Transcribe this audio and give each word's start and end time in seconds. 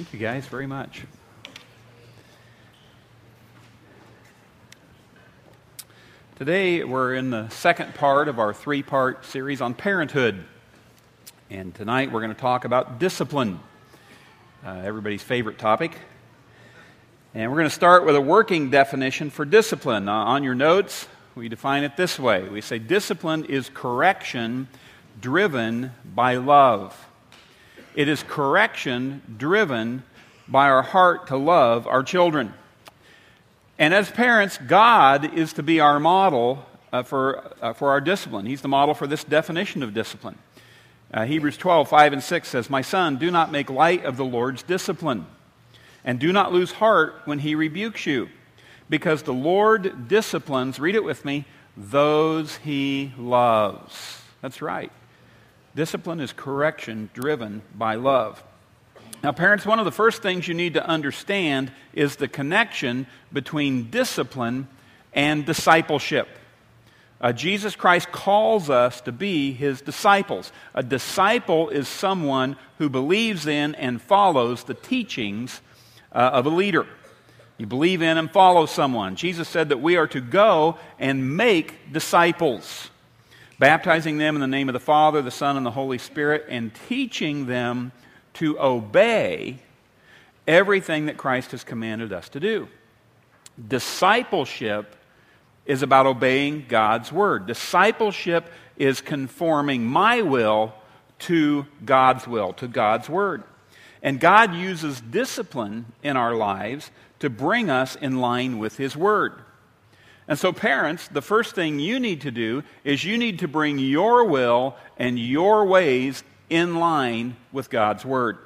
Thank 0.00 0.14
you 0.14 0.18
guys 0.18 0.46
very 0.46 0.66
much. 0.66 1.02
Today 6.36 6.82
we're 6.84 7.14
in 7.14 7.28
the 7.28 7.50
second 7.50 7.94
part 7.94 8.26
of 8.26 8.38
our 8.38 8.54
three 8.54 8.82
part 8.82 9.26
series 9.26 9.60
on 9.60 9.74
parenthood. 9.74 10.42
And 11.50 11.74
tonight 11.74 12.10
we're 12.10 12.22
going 12.22 12.34
to 12.34 12.40
talk 12.40 12.64
about 12.64 12.98
discipline, 12.98 13.60
uh, 14.64 14.80
everybody's 14.82 15.22
favorite 15.22 15.58
topic. 15.58 15.94
And 17.34 17.50
we're 17.50 17.58
going 17.58 17.68
to 17.68 17.74
start 17.74 18.06
with 18.06 18.16
a 18.16 18.22
working 18.22 18.70
definition 18.70 19.28
for 19.28 19.44
discipline. 19.44 20.08
On 20.08 20.42
your 20.42 20.54
notes, 20.54 21.08
we 21.34 21.50
define 21.50 21.84
it 21.84 21.98
this 21.98 22.18
way 22.18 22.48
we 22.48 22.62
say 22.62 22.78
discipline 22.78 23.44
is 23.44 23.68
correction 23.74 24.66
driven 25.20 25.92
by 26.06 26.36
love. 26.36 27.09
It 27.94 28.08
is 28.08 28.22
correction 28.22 29.22
driven 29.36 30.04
by 30.46 30.68
our 30.68 30.82
heart 30.82 31.26
to 31.28 31.36
love 31.36 31.86
our 31.86 32.02
children. 32.02 32.54
And 33.78 33.94
as 33.94 34.10
parents, 34.10 34.58
God 34.58 35.34
is 35.34 35.52
to 35.54 35.62
be 35.62 35.80
our 35.80 35.98
model 35.98 36.66
uh, 36.92 37.02
for, 37.02 37.52
uh, 37.62 37.72
for 37.72 37.90
our 37.90 38.00
discipline. 38.00 38.46
He's 38.46 38.60
the 38.60 38.68
model 38.68 38.94
for 38.94 39.06
this 39.06 39.24
definition 39.24 39.82
of 39.82 39.94
discipline. 39.94 40.38
Uh, 41.12 41.24
Hebrews 41.24 41.56
12, 41.56 41.88
5 41.88 42.12
and 42.12 42.22
6 42.22 42.48
says, 42.48 42.70
My 42.70 42.82
son, 42.82 43.16
do 43.16 43.30
not 43.30 43.50
make 43.50 43.70
light 43.70 44.04
of 44.04 44.16
the 44.16 44.24
Lord's 44.24 44.62
discipline, 44.62 45.26
and 46.04 46.20
do 46.20 46.32
not 46.32 46.52
lose 46.52 46.72
heart 46.72 47.22
when 47.24 47.40
he 47.40 47.54
rebukes 47.54 48.06
you, 48.06 48.28
because 48.88 49.22
the 49.22 49.32
Lord 49.32 50.08
disciplines, 50.08 50.78
read 50.78 50.94
it 50.94 51.02
with 51.02 51.24
me, 51.24 51.44
those 51.76 52.56
he 52.58 53.12
loves. 53.18 54.22
That's 54.42 54.62
right. 54.62 54.92
Discipline 55.74 56.20
is 56.20 56.32
correction 56.32 57.10
driven 57.14 57.62
by 57.74 57.94
love. 57.94 58.42
Now, 59.22 59.32
parents, 59.32 59.66
one 59.66 59.78
of 59.78 59.84
the 59.84 59.92
first 59.92 60.22
things 60.22 60.48
you 60.48 60.54
need 60.54 60.74
to 60.74 60.86
understand 60.86 61.70
is 61.92 62.16
the 62.16 62.28
connection 62.28 63.06
between 63.32 63.90
discipline 63.90 64.66
and 65.12 65.44
discipleship. 65.44 66.28
Uh, 67.20 67.32
Jesus 67.32 67.76
Christ 67.76 68.10
calls 68.10 68.70
us 68.70 69.02
to 69.02 69.12
be 69.12 69.52
his 69.52 69.82
disciples. 69.82 70.52
A 70.74 70.82
disciple 70.82 71.68
is 71.68 71.86
someone 71.86 72.56
who 72.78 72.88
believes 72.88 73.46
in 73.46 73.74
and 73.74 74.00
follows 74.00 74.64
the 74.64 74.74
teachings 74.74 75.60
uh, 76.12 76.30
of 76.32 76.46
a 76.46 76.50
leader. 76.50 76.86
You 77.58 77.66
believe 77.66 78.00
in 78.00 78.16
and 78.16 78.30
follow 78.30 78.64
someone. 78.64 79.16
Jesus 79.16 79.46
said 79.46 79.68
that 79.68 79.82
we 79.82 79.96
are 79.96 80.06
to 80.08 80.20
go 80.22 80.78
and 80.98 81.36
make 81.36 81.92
disciples, 81.92 82.89
baptizing 83.60 84.16
them 84.16 84.34
in 84.34 84.40
the 84.40 84.48
name 84.48 84.70
of 84.70 84.72
the 84.72 84.80
Father, 84.80 85.20
the 85.20 85.30
Son, 85.30 85.58
and 85.58 85.66
the 85.66 85.70
Holy 85.70 85.98
Spirit, 85.98 86.46
and 86.48 86.72
teaching 86.88 87.44
them 87.46 87.92
to 88.32 88.58
obey 88.58 89.58
everything 90.48 91.06
that 91.06 91.18
Christ 91.18 91.50
has 91.50 91.62
commanded 91.62 92.10
us 92.10 92.30
to 92.30 92.40
do. 92.40 92.68
Discipleship 93.68 94.96
is 95.66 95.82
about 95.82 96.06
obeying 96.06 96.64
God's 96.68 97.12
word. 97.12 97.46
Discipleship 97.46 98.50
is 98.78 99.02
conforming 99.02 99.84
my 99.84 100.22
will 100.22 100.72
to 101.20 101.66
God's 101.84 102.26
will, 102.26 102.54
to 102.54 102.66
God's 102.66 103.10
word. 103.10 103.42
And 104.02 104.18
God 104.18 104.54
uses 104.54 105.02
discipline 105.02 105.84
in 106.02 106.16
our 106.16 106.34
lives 106.34 106.90
to 107.18 107.28
bring 107.28 107.68
us 107.68 107.94
in 107.94 108.20
line 108.20 108.58
with 108.58 108.78
His 108.78 108.96
word. 108.96 109.34
And 110.30 110.38
so, 110.38 110.52
parents, 110.52 111.08
the 111.08 111.22
first 111.22 111.56
thing 111.56 111.80
you 111.80 111.98
need 111.98 112.20
to 112.20 112.30
do 112.30 112.62
is 112.84 113.04
you 113.04 113.18
need 113.18 113.40
to 113.40 113.48
bring 113.48 113.80
your 113.80 114.24
will 114.26 114.76
and 114.96 115.18
your 115.18 115.64
ways 115.66 116.22
in 116.48 116.76
line 116.76 117.36
with 117.50 117.68
God's 117.68 118.04
Word. 118.04 118.38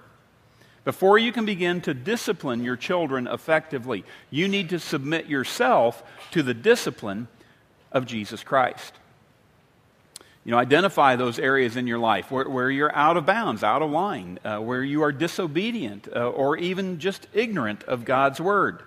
Before 0.86 1.18
you 1.18 1.30
can 1.30 1.44
begin 1.44 1.82
to 1.82 1.92
discipline 1.92 2.64
your 2.64 2.76
children 2.76 3.26
effectively, 3.26 4.02
you 4.30 4.48
need 4.48 4.70
to 4.70 4.78
submit 4.78 5.26
yourself 5.26 6.02
to 6.30 6.42
the 6.42 6.54
discipline 6.54 7.28
of 7.92 8.06
Jesus 8.06 8.42
Christ. 8.42 8.94
You 10.42 10.52
know, 10.52 10.58
identify 10.58 11.16
those 11.16 11.38
areas 11.38 11.76
in 11.76 11.86
your 11.86 11.98
life 11.98 12.30
where, 12.30 12.48
where 12.48 12.70
you're 12.70 12.96
out 12.96 13.18
of 13.18 13.26
bounds, 13.26 13.62
out 13.62 13.82
of 13.82 13.90
line, 13.90 14.38
uh, 14.42 14.56
where 14.58 14.82
you 14.82 15.02
are 15.02 15.12
disobedient 15.12 16.08
uh, 16.08 16.30
or 16.30 16.56
even 16.56 16.98
just 16.98 17.26
ignorant 17.34 17.82
of 17.82 18.06
God's 18.06 18.40
Word. 18.40 18.82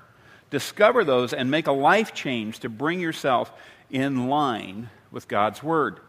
Discover 0.50 1.04
those 1.04 1.34
and 1.34 1.52
make 1.52 1.68
a 1.68 1.72
life 1.72 2.14
change 2.14 2.60
to 2.60 2.70
bring 2.70 3.00
yourself 3.00 3.52
in 3.90 4.28
line 4.28 4.90
with 5.12 5.28
God's 5.28 5.62
Word. 5.62 6.00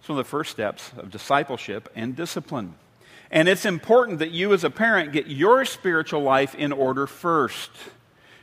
It's 0.00 0.08
one 0.08 0.18
of 0.18 0.24
the 0.24 0.30
first 0.30 0.50
steps 0.50 0.90
of 0.96 1.10
discipleship 1.10 1.88
and 1.94 2.16
discipline. 2.16 2.74
And 3.30 3.48
it's 3.48 3.64
important 3.64 4.18
that 4.18 4.30
you, 4.30 4.52
as 4.52 4.62
a 4.62 4.70
parent, 4.70 5.12
get 5.12 5.26
your 5.26 5.64
spiritual 5.64 6.22
life 6.22 6.54
in 6.54 6.70
order 6.70 7.06
first. 7.06 7.70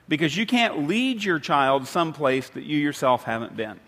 Because 0.08 0.36
you 0.36 0.46
can't 0.46 0.88
lead 0.88 1.24
your 1.24 1.38
child 1.38 1.86
someplace 1.88 2.50
that 2.50 2.64
you 2.64 2.78
yourself 2.78 3.24
haven't 3.24 3.56
been. 3.56 3.80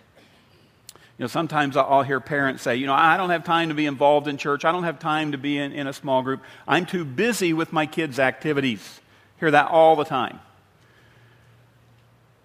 You 1.18 1.24
know, 1.24 1.28
sometimes 1.28 1.76
I'll 1.78 2.04
hear 2.04 2.20
parents 2.20 2.64
say, 2.64 2.76
you 2.76 2.86
know, 2.86 2.94
I 2.94 3.18
don't 3.18 3.30
have 3.32 3.44
time 3.44 3.70
to 3.70 3.76
be 3.76 3.86
involved 3.86 4.28
in 4.28 4.38
church. 4.38 4.66
I 4.66 4.72
don't 4.72 4.84
have 4.84 5.00
time 5.00 5.32
to 5.32 5.38
be 5.38 5.58
in, 5.58 5.72
in 5.72 5.88
a 5.88 5.94
small 5.94 6.22
group. 6.22 6.42
I'm 6.68 6.86
too 6.86 7.06
busy 7.06 7.54
with 7.54 7.74
my 7.74 7.86
kids' 7.86 8.20
activities. 8.20 9.02
Hear 9.40 9.52
that 9.52 9.70
all 9.70 9.96
the 9.96 10.06
time. 10.06 10.40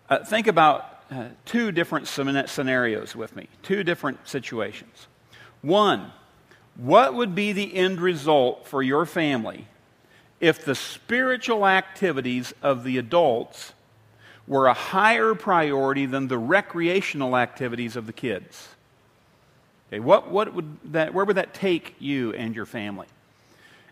Uh, 0.08 0.24
think 0.24 0.46
about 0.46 1.00
uh, 1.10 1.28
two 1.44 1.72
different 1.72 2.06
scenarios 2.06 3.16
with 3.16 3.34
me, 3.34 3.48
two 3.62 3.82
different 3.82 4.28
situations. 4.28 5.06
One, 5.62 6.12
what 6.76 7.14
would 7.14 7.34
be 7.34 7.52
the 7.52 7.74
end 7.74 8.00
result 8.00 8.66
for 8.66 8.82
your 8.82 9.06
family 9.06 9.66
if 10.40 10.64
the 10.64 10.74
spiritual 10.74 11.66
activities 11.66 12.52
of 12.62 12.84
the 12.84 12.98
adults 12.98 13.72
were 14.46 14.66
a 14.66 14.74
higher 14.74 15.34
priority 15.34 16.06
than 16.06 16.28
the 16.28 16.38
recreational 16.38 17.36
activities 17.36 17.96
of 17.96 18.06
the 18.06 18.12
kids? 18.12 18.68
Okay, 19.88 20.00
what, 20.00 20.30
what 20.30 20.52
would 20.54 20.76
that, 20.92 21.14
where 21.14 21.24
would 21.24 21.36
that 21.36 21.54
take 21.54 21.94
you 21.98 22.32
and 22.34 22.54
your 22.54 22.66
family? 22.66 23.06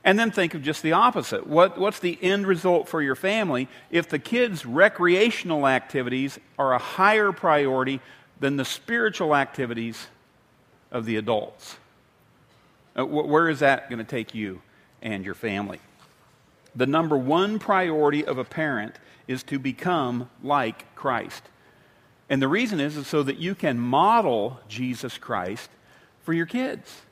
And 0.05 0.19
then 0.19 0.31
think 0.31 0.53
of 0.55 0.63
just 0.63 0.83
the 0.83 0.93
opposite. 0.93 1.47
What, 1.47 1.79
what's 1.79 1.99
the 1.99 2.19
end 2.23 2.47
result 2.47 2.89
for 2.89 3.01
your 3.01 3.15
family 3.15 3.69
if 3.91 4.09
the 4.09 4.19
kids' 4.19 4.67
recreational 4.67 5.67
activities 5.67 6.39
are 6.59 6.75
a 6.75 6.79
higher 6.79 7.33
priority 7.33 8.01
than 8.39 8.57
the 8.57 8.65
spiritual 8.65 9.35
activities 9.35 10.07
of 10.91 11.07
the 11.07 11.17
adults. 11.17 11.77
Uh, 12.97 13.05
where 13.05 13.49
is 13.49 13.61
that 13.61 13.89
going 13.89 13.99
to 13.99 14.05
take 14.05 14.35
you 14.35 14.61
and 15.03 15.25
your 15.25 15.35
family? 15.35 15.81
The 16.77 16.87
number 16.87 17.17
one 17.17 17.59
priority 17.59 18.25
of 18.25 18.39
a 18.39 18.45
parent 18.45 18.97
is 19.27 19.43
to 19.45 19.59
become 19.59 20.29
like 20.43 20.95
Christ. 20.95 21.43
And 22.29 22.41
the 22.41 22.49
reason 22.49 22.81
is, 22.81 22.97
is 22.97 23.07
so 23.07 23.23
that 23.23 23.39
you 23.39 23.55
can 23.55 23.79
model 23.79 24.61
Jesus 24.69 25.19
Christ 25.19 25.71
for 26.23 26.33
your 26.33 26.47
kids. 26.47 27.03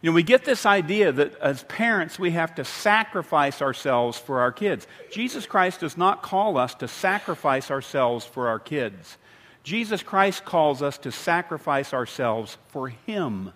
You 0.00 0.10
know, 0.10 0.14
we 0.14 0.22
get 0.22 0.44
this 0.44 0.64
idea 0.64 1.10
that 1.10 1.36
as 1.40 1.64
parents, 1.64 2.18
we 2.18 2.30
have 2.30 2.54
to 2.54 2.64
sacrifice 2.64 3.60
ourselves 3.60 4.16
for 4.16 4.40
our 4.40 4.52
kids. 4.52 4.86
Jesus 5.10 5.44
Christ 5.44 5.80
does 5.80 5.96
not 5.96 6.22
call 6.22 6.56
us 6.56 6.74
to 6.76 6.86
sacrifice 6.86 7.70
ourselves 7.70 8.24
for 8.24 8.48
our 8.48 8.60
kids. 8.60 9.18
Jesus 9.64 10.02
Christ 10.02 10.44
calls 10.44 10.82
us 10.82 10.98
to 10.98 11.10
sacrifice 11.10 11.92
ourselves 11.92 12.58
for 12.68 12.88
Him. 12.88 13.52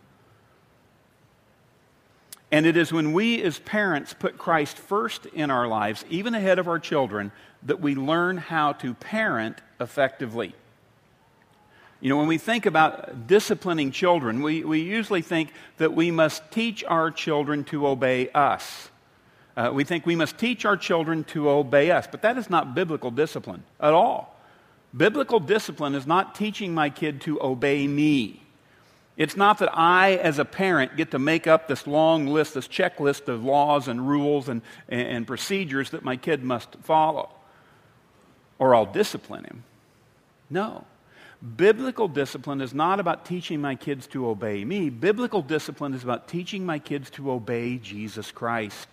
And 2.50 2.66
it 2.66 2.76
is 2.76 2.92
when 2.92 3.12
we 3.12 3.41
as 3.42 3.60
parents 3.60 4.12
put 4.12 4.36
Christ 4.36 4.76
first 4.76 5.26
in 5.26 5.50
our 5.50 5.69
lives, 5.69 6.04
even 6.10 6.34
ahead 6.34 6.59
of 6.59 6.69
our 6.69 6.78
children, 6.78 7.32
that 7.62 7.80
we 7.80 7.94
learn 7.94 8.36
how 8.36 8.72
to 8.74 8.94
parent 8.94 9.60
effectively. 9.80 10.54
You 12.03 12.09
know, 12.09 12.17
when 12.17 12.27
we 12.27 12.37
think 12.37 12.67
about 12.67 13.29
disciplining 13.29 13.93
children, 13.93 14.43
we, 14.43 14.65
we 14.65 14.81
usually 14.81 15.23
think 15.23 15.53
that 15.77 15.95
we 15.95 16.11
must 16.11 16.43
teach 16.51 16.83
our 16.83 17.13
children 17.13 17.63
to 17.67 17.87
obey 17.87 18.29
us. 18.31 18.91
Uh, 19.57 19.71
we 19.73 19.85
think 19.85 20.05
we 20.05 20.17
must 20.17 20.37
teach 20.37 20.65
our 20.65 20.77
children 20.77 21.22
to 21.25 21.49
obey 21.49 21.93
us, 21.93 22.09
but 22.10 22.22
that 22.22 22.37
is 22.37 22.51
not 22.51 22.75
biblical 22.75 23.13
discipline 23.13 23.63
at 23.78 23.93
all. 23.93 24.37
Biblical 24.97 25.39
discipline 25.39 25.95
is 25.95 26.04
not 26.04 26.34
teaching 26.34 26.75
my 26.75 26.91
kid 26.91 27.21
to 27.21 27.41
obey 27.41 27.87
me. 27.87 28.43
It's 29.16 29.37
not 29.37 29.59
that 29.59 29.71
I, 29.72 30.16
as 30.16 30.41
a 30.41 30.45
parent, 30.45 30.97
get 30.97 31.13
to 31.13 31.21
make 31.21 31.47
up 31.47 31.69
this 31.69 31.87
long 31.87 32.27
list, 32.27 32.55
this 32.55 32.66
checklist 32.66 33.28
of 33.28 33.45
laws 33.45 33.87
and 33.87 34.09
rules 34.09 34.48
and, 34.48 34.63
and, 34.89 35.25
procedures 35.25 35.91
that 35.91 36.03
my 36.03 36.16
kid 36.16 36.43
must 36.43 36.75
follow, 36.83 37.28
or 38.59 38.75
I'll 38.75 38.87
discipline 38.87 39.45
him. 39.45 39.63
No. 40.51 40.84
Biblical 41.42 42.06
discipline 42.06 42.60
is 42.60 42.72
not 42.72 43.00
about 43.00 43.27
teaching 43.27 43.60
my 43.60 43.74
kids 43.74 44.06
to 44.09 44.28
obey 44.28 44.65
me. 44.65 44.91
Biblical 44.91 45.42
discipline 45.42 45.92
is 45.92 46.04
about 46.04 46.28
teaching 46.28 46.65
my 46.65 46.78
kids 46.78 47.10
to 47.10 47.33
obey 47.33 47.78
Jesus 47.78 48.30
Christ. 48.30 48.89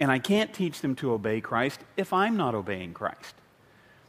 And 0.00 0.10
I 0.10 0.18
can't 0.18 0.54
teach 0.54 0.80
them 0.80 0.94
to 0.96 1.12
obey 1.12 1.42
Christ 1.42 1.80
if 1.98 2.10
I'm 2.14 2.38
not 2.38 2.54
obeying 2.54 2.94
Christ. 2.94 3.34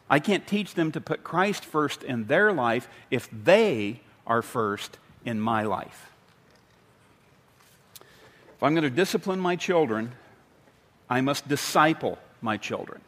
I 0.09 0.19
can't 0.19 0.47
teach 0.47 0.73
them 0.75 0.93
to 0.93 1.01
put 1.01 1.25
Christ 1.25 1.65
first 1.65 2.01
in 2.01 2.27
their 2.27 2.53
life 2.53 2.87
if 3.11 3.27
they 3.31 3.99
are 4.25 4.41
first 4.41 4.97
in 5.25 5.41
my 5.41 5.63
life. 5.63 6.11
If 7.99 8.63
I'm 8.63 8.73
going 8.73 8.83
to 8.83 8.89
discipline 8.89 9.41
my 9.41 9.57
children, 9.57 10.13
I 11.09 11.19
must 11.19 11.49
disciple 11.49 12.19
my 12.41 12.55
children. 12.55 13.01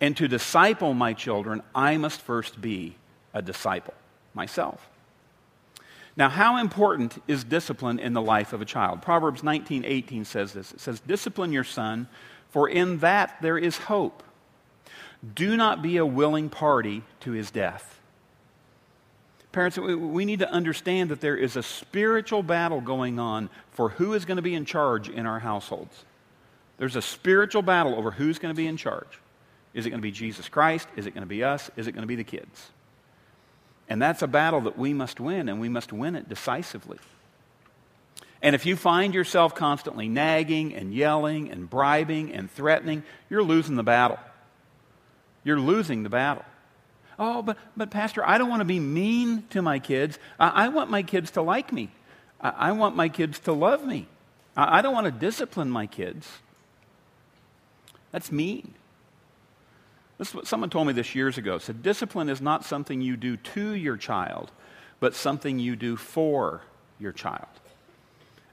And 0.00 0.16
to 0.18 0.28
disciple 0.28 0.94
my 0.94 1.14
children, 1.14 1.62
I 1.74 1.96
must 1.96 2.20
first 2.20 2.60
be 2.60 2.94
a 3.38 3.42
disciple 3.42 3.94
myself. 4.34 4.86
Now, 6.16 6.28
how 6.28 6.56
important 6.58 7.22
is 7.28 7.44
discipline 7.44 8.00
in 8.00 8.12
the 8.12 8.20
life 8.20 8.52
of 8.52 8.60
a 8.60 8.64
child? 8.64 9.02
Proverbs 9.02 9.42
19:18 9.42 10.24
says 10.24 10.52
this. 10.52 10.72
It 10.72 10.80
says, 10.80 11.00
"Discipline 11.00 11.52
your 11.52 11.64
son, 11.64 12.08
for 12.50 12.68
in 12.68 12.98
that 12.98 13.40
there 13.40 13.56
is 13.56 13.78
hope. 13.78 14.24
Do 15.34 15.56
not 15.56 15.80
be 15.80 15.96
a 15.96 16.04
willing 16.04 16.50
party 16.50 17.04
to 17.20 17.30
his 17.30 17.50
death." 17.52 18.00
Parents, 19.52 19.78
we 19.78 20.24
need 20.24 20.40
to 20.40 20.50
understand 20.50 21.10
that 21.10 21.20
there 21.20 21.36
is 21.36 21.56
a 21.56 21.62
spiritual 21.62 22.42
battle 22.42 22.80
going 22.80 23.18
on 23.18 23.48
for 23.70 23.90
who 23.90 24.12
is 24.12 24.24
going 24.24 24.36
to 24.36 24.42
be 24.42 24.54
in 24.54 24.64
charge 24.64 25.08
in 25.08 25.24
our 25.24 25.38
households. 25.38 26.04
There's 26.78 26.96
a 26.96 27.02
spiritual 27.02 27.62
battle 27.62 27.94
over 27.94 28.10
who's 28.10 28.38
going 28.38 28.54
to 28.54 28.56
be 28.56 28.66
in 28.66 28.76
charge. 28.76 29.18
Is 29.72 29.86
it 29.86 29.90
going 29.90 30.00
to 30.00 30.02
be 30.02 30.10
Jesus 30.10 30.48
Christ? 30.48 30.88
Is 30.96 31.06
it 31.06 31.12
going 31.12 31.22
to 31.22 31.28
be 31.28 31.44
us? 31.44 31.70
Is 31.76 31.86
it 31.86 31.92
going 31.92 32.02
to 32.02 32.08
be 32.08 32.16
the 32.16 32.24
kids? 32.24 32.70
And 33.88 34.02
that's 34.02 34.22
a 34.22 34.26
battle 34.26 34.60
that 34.62 34.78
we 34.78 34.92
must 34.92 35.18
win, 35.18 35.48
and 35.48 35.60
we 35.60 35.68
must 35.68 35.92
win 35.92 36.14
it 36.14 36.28
decisively. 36.28 36.98
And 38.42 38.54
if 38.54 38.66
you 38.66 38.76
find 38.76 39.14
yourself 39.14 39.54
constantly 39.54 40.08
nagging 40.08 40.74
and 40.74 40.94
yelling 40.94 41.50
and 41.50 41.68
bribing 41.68 42.32
and 42.32 42.50
threatening, 42.50 43.02
you're 43.28 43.42
losing 43.42 43.76
the 43.76 43.82
battle. 43.82 44.18
You're 45.42 45.58
losing 45.58 46.02
the 46.02 46.08
battle. 46.08 46.44
Oh, 47.18 47.42
but, 47.42 47.56
but 47.76 47.90
Pastor, 47.90 48.26
I 48.26 48.38
don't 48.38 48.48
want 48.48 48.60
to 48.60 48.66
be 48.66 48.78
mean 48.78 49.44
to 49.50 49.60
my 49.60 49.80
kids. 49.80 50.18
I, 50.38 50.66
I 50.66 50.68
want 50.68 50.90
my 50.90 51.02
kids 51.02 51.32
to 51.32 51.42
like 51.42 51.72
me. 51.72 51.90
I, 52.40 52.50
I 52.50 52.72
want 52.72 52.94
my 52.94 53.08
kids 53.08 53.40
to 53.40 53.52
love 53.52 53.84
me. 53.84 54.06
I, 54.56 54.78
I 54.78 54.82
don't 54.82 54.94
want 54.94 55.06
to 55.06 55.10
discipline 55.10 55.70
my 55.70 55.86
kids. 55.86 56.28
That's 58.12 58.30
mean. 58.30 58.74
This 60.18 60.28
is 60.28 60.34
what 60.34 60.46
someone 60.48 60.68
told 60.68 60.88
me 60.88 60.92
this 60.92 61.14
years 61.14 61.38
ago. 61.38 61.58
Said 61.58 61.82
discipline 61.82 62.28
is 62.28 62.40
not 62.40 62.64
something 62.64 63.00
you 63.00 63.16
do 63.16 63.36
to 63.36 63.70
your 63.70 63.96
child, 63.96 64.50
but 64.98 65.14
something 65.14 65.58
you 65.60 65.76
do 65.76 65.96
for 65.96 66.62
your 66.98 67.12
child. 67.12 67.46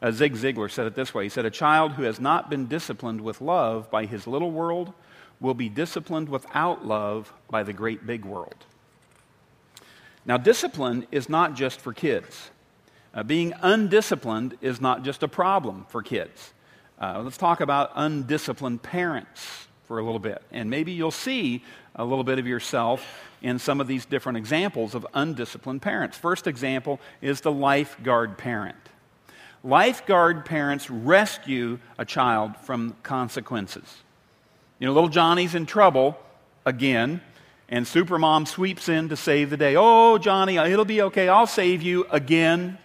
Uh, 0.01 0.11
Zig 0.11 0.35
Ziglar 0.35 0.69
said 0.69 0.85
it 0.85 0.95
this 0.95 1.13
way. 1.13 1.23
He 1.23 1.29
said, 1.29 1.45
A 1.45 1.49
child 1.49 1.93
who 1.93 2.03
has 2.03 2.19
not 2.19 2.49
been 2.49 2.67
disciplined 2.67 3.21
with 3.21 3.41
love 3.41 3.89
by 3.89 4.05
his 4.05 4.27
little 4.27 4.51
world 4.51 4.93
will 5.39 5.55
be 5.55 5.67
disciplined 5.67 6.29
without 6.29 6.85
love 6.85 7.33
by 7.49 7.63
the 7.63 7.73
great 7.73 8.05
big 8.05 8.23
world. 8.25 8.65
Now, 10.23 10.37
discipline 10.37 11.07
is 11.11 11.29
not 11.29 11.55
just 11.55 11.79
for 11.79 11.93
kids. 11.93 12.51
Uh, 13.13 13.23
being 13.23 13.53
undisciplined 13.61 14.57
is 14.61 14.79
not 14.79 15.03
just 15.03 15.23
a 15.23 15.27
problem 15.27 15.85
for 15.89 16.03
kids. 16.03 16.53
Uh, 16.99 17.21
let's 17.23 17.37
talk 17.37 17.59
about 17.59 17.91
undisciplined 17.95 18.83
parents 18.83 19.64
for 19.87 19.99
a 19.99 20.03
little 20.03 20.19
bit. 20.19 20.41
And 20.51 20.69
maybe 20.69 20.91
you'll 20.91 21.11
see 21.11 21.63
a 21.95 22.03
little 22.03 22.23
bit 22.23 22.39
of 22.39 22.47
yourself 22.47 23.05
in 23.41 23.59
some 23.59 23.79
of 23.79 23.87
these 23.87 24.05
different 24.05 24.37
examples 24.37 24.95
of 24.95 25.05
undisciplined 25.13 25.81
parents. 25.81 26.17
First 26.17 26.47
example 26.47 26.99
is 27.21 27.41
the 27.41 27.51
lifeguard 27.51 28.37
parent. 28.37 28.77
Lifeguard 29.63 30.45
parents 30.45 30.89
rescue 30.89 31.79
a 31.97 32.05
child 32.05 32.55
from 32.57 32.95
consequences. 33.03 34.01
You 34.79 34.87
know, 34.87 34.93
little 34.93 35.09
Johnny's 35.09 35.55
in 35.55 35.65
trouble 35.65 36.19
again, 36.65 37.21
and 37.69 37.85
Supermom 37.85 38.47
sweeps 38.47 38.89
in 38.89 39.09
to 39.09 39.15
save 39.15 39.49
the 39.49 39.57
day. 39.57 39.75
Oh, 39.75 40.17
Johnny, 40.17 40.57
it'll 40.57 40.85
be 40.85 41.01
okay. 41.03 41.29
I'll 41.29 41.47
save 41.47 41.81
you 41.81 42.05
again. 42.11 42.77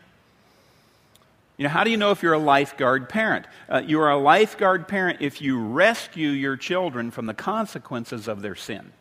You 1.60 1.64
know, 1.64 1.70
how 1.72 1.84
do 1.84 1.90
you 1.90 1.98
know 1.98 2.10
if 2.10 2.22
you're 2.22 2.32
a 2.32 2.38
lifeguard 2.38 3.10
parent? 3.10 3.44
Uh, 3.68 3.82
you 3.84 4.00
are 4.00 4.10
a 4.10 4.16
lifeguard 4.16 4.88
parent 4.88 5.18
if 5.20 5.42
you 5.42 5.60
rescue 5.62 6.30
your 6.30 6.56
children 6.56 7.10
from 7.10 7.26
the 7.26 7.34
consequences 7.34 8.28
of 8.28 8.40
their 8.40 8.54
sin. 8.54 8.92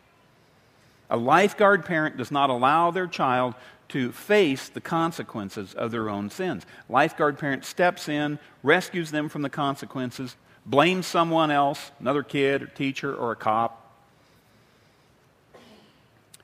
A 1.08 1.16
lifeguard 1.16 1.86
parent 1.86 2.18
does 2.18 2.30
not 2.30 2.50
allow 2.50 2.90
their 2.90 3.06
child 3.06 3.54
to 3.88 4.12
face 4.12 4.68
the 4.68 4.80
consequences 4.82 5.72
of 5.72 5.90
their 5.90 6.10
own 6.10 6.28
sins. 6.28 6.66
Lifeguard 6.90 7.38
parent 7.38 7.64
steps 7.64 8.10
in, 8.10 8.38
rescues 8.62 9.10
them 9.10 9.30
from 9.30 9.40
the 9.40 9.48
consequences, 9.48 10.36
blames 10.66 11.06
someone 11.06 11.50
else, 11.50 11.92
another 11.98 12.22
kid 12.22 12.62
or 12.62 12.66
teacher 12.66 13.14
or 13.14 13.32
a 13.32 13.36
cop. 13.36 13.90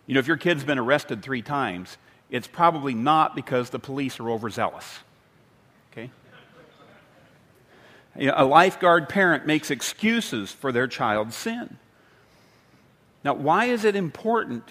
You 0.07 0.15
know, 0.15 0.21
if 0.21 0.27
your 0.27 0.39
kid's 0.39 0.65
been 0.65 0.79
arrested 0.79 1.23
three 1.23 1.43
times, 1.43 1.99
it's 2.31 2.47
probably 2.47 2.95
not 2.95 3.37
because 3.37 3.69
the 3.69 3.79
police 3.79 4.19
are 4.19 4.31
overzealous. 4.31 5.01
Okay? 5.97 6.11
A 8.19 8.45
lifeguard 8.45 9.09
parent 9.09 9.47
makes 9.47 9.71
excuses 9.71 10.51
for 10.51 10.73
their 10.73 10.87
child's 10.87 11.37
sin. 11.37 11.79
Now, 13.25 13.35
why 13.35 13.67
is 13.67 13.85
it 13.85 13.97
important 13.97 14.65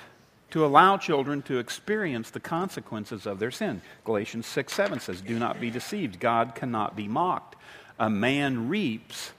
to 0.51 0.65
allow 0.65 0.97
children 0.97 1.42
to 1.44 1.59
experience 1.59 2.30
the 2.30 2.39
consequences 2.39 3.25
of 3.25 3.39
their 3.39 3.51
sin? 3.51 3.81
Galatians 4.06 4.47
6 4.47 4.74
7 4.74 5.00
says, 5.00 5.21
Do 5.21 5.38
not 5.38 5.59
be 5.59 5.69
deceived. 5.69 6.19
God 6.19 6.56
cannot 6.56 6.95
be 6.95 7.07
mocked. 7.07 7.56
A 8.00 8.09
man 8.09 8.69
reaps 8.69 9.31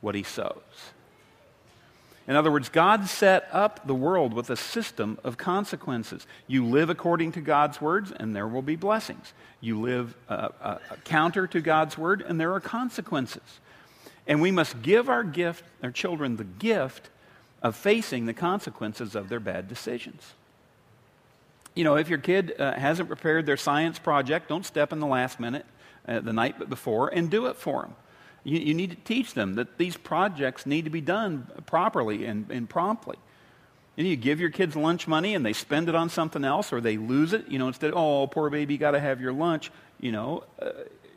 what 0.00 0.14
he 0.14 0.22
sows. 0.22 0.93
In 2.26 2.36
other 2.36 2.50
words, 2.50 2.70
God 2.70 3.06
set 3.06 3.48
up 3.52 3.86
the 3.86 3.94
world 3.94 4.32
with 4.32 4.48
a 4.48 4.56
system 4.56 5.18
of 5.24 5.36
consequences. 5.36 6.26
You 6.46 6.64
live 6.64 6.88
according 6.88 7.32
to 7.32 7.40
God's 7.40 7.80
words, 7.80 8.12
and 8.12 8.34
there 8.34 8.48
will 8.48 8.62
be 8.62 8.76
blessings. 8.76 9.34
You 9.60 9.80
live 9.80 10.14
uh, 10.28 10.48
uh, 10.60 10.78
counter 11.04 11.46
to 11.46 11.60
God's 11.60 11.98
word, 11.98 12.22
and 12.22 12.40
there 12.40 12.54
are 12.54 12.60
consequences. 12.60 13.60
And 14.26 14.40
we 14.40 14.50
must 14.50 14.80
give 14.80 15.10
our 15.10 15.22
gift, 15.22 15.64
our 15.82 15.90
children, 15.90 16.36
the 16.36 16.44
gift 16.44 17.10
of 17.62 17.76
facing 17.76 18.24
the 18.24 18.32
consequences 18.32 19.14
of 19.14 19.28
their 19.28 19.40
bad 19.40 19.68
decisions. 19.68 20.32
You 21.74 21.84
know, 21.84 21.96
if 21.96 22.08
your 22.08 22.18
kid 22.18 22.54
uh, 22.58 22.72
hasn't 22.72 23.08
prepared 23.08 23.44
their 23.44 23.56
science 23.58 23.98
project, 23.98 24.48
don't 24.48 24.64
step 24.64 24.92
in 24.92 25.00
the 25.00 25.06
last 25.06 25.40
minute, 25.40 25.66
uh, 26.08 26.20
the 26.20 26.32
night 26.32 26.70
before, 26.70 27.08
and 27.08 27.30
do 27.30 27.46
it 27.46 27.56
for 27.56 27.82
them. 27.82 27.96
You, 28.44 28.58
you 28.58 28.74
need 28.74 28.90
to 28.90 28.96
teach 28.96 29.34
them 29.34 29.54
that 29.54 29.78
these 29.78 29.96
projects 29.96 30.66
need 30.66 30.84
to 30.84 30.90
be 30.90 31.00
done 31.00 31.48
properly 31.66 32.26
and, 32.26 32.50
and 32.50 32.68
promptly. 32.68 33.16
And 33.96 34.06
you 34.06 34.16
give 34.16 34.40
your 34.40 34.50
kids 34.50 34.76
lunch 34.76 35.06
money 35.06 35.34
and 35.34 35.44
they 35.44 35.52
spend 35.52 35.88
it 35.88 35.94
on 35.94 36.10
something 36.10 36.44
else 36.44 36.72
or 36.72 36.80
they 36.80 36.96
lose 36.96 37.32
it, 37.32 37.48
you 37.48 37.58
know, 37.58 37.68
instead, 37.68 37.92
oh, 37.94 38.26
poor 38.26 38.50
baby, 38.50 38.74
you 38.74 38.78
got 38.78 38.92
to 38.92 39.00
have 39.00 39.20
your 39.20 39.32
lunch, 39.32 39.70
you 40.00 40.12
know. 40.12 40.44
Uh, 40.60 40.70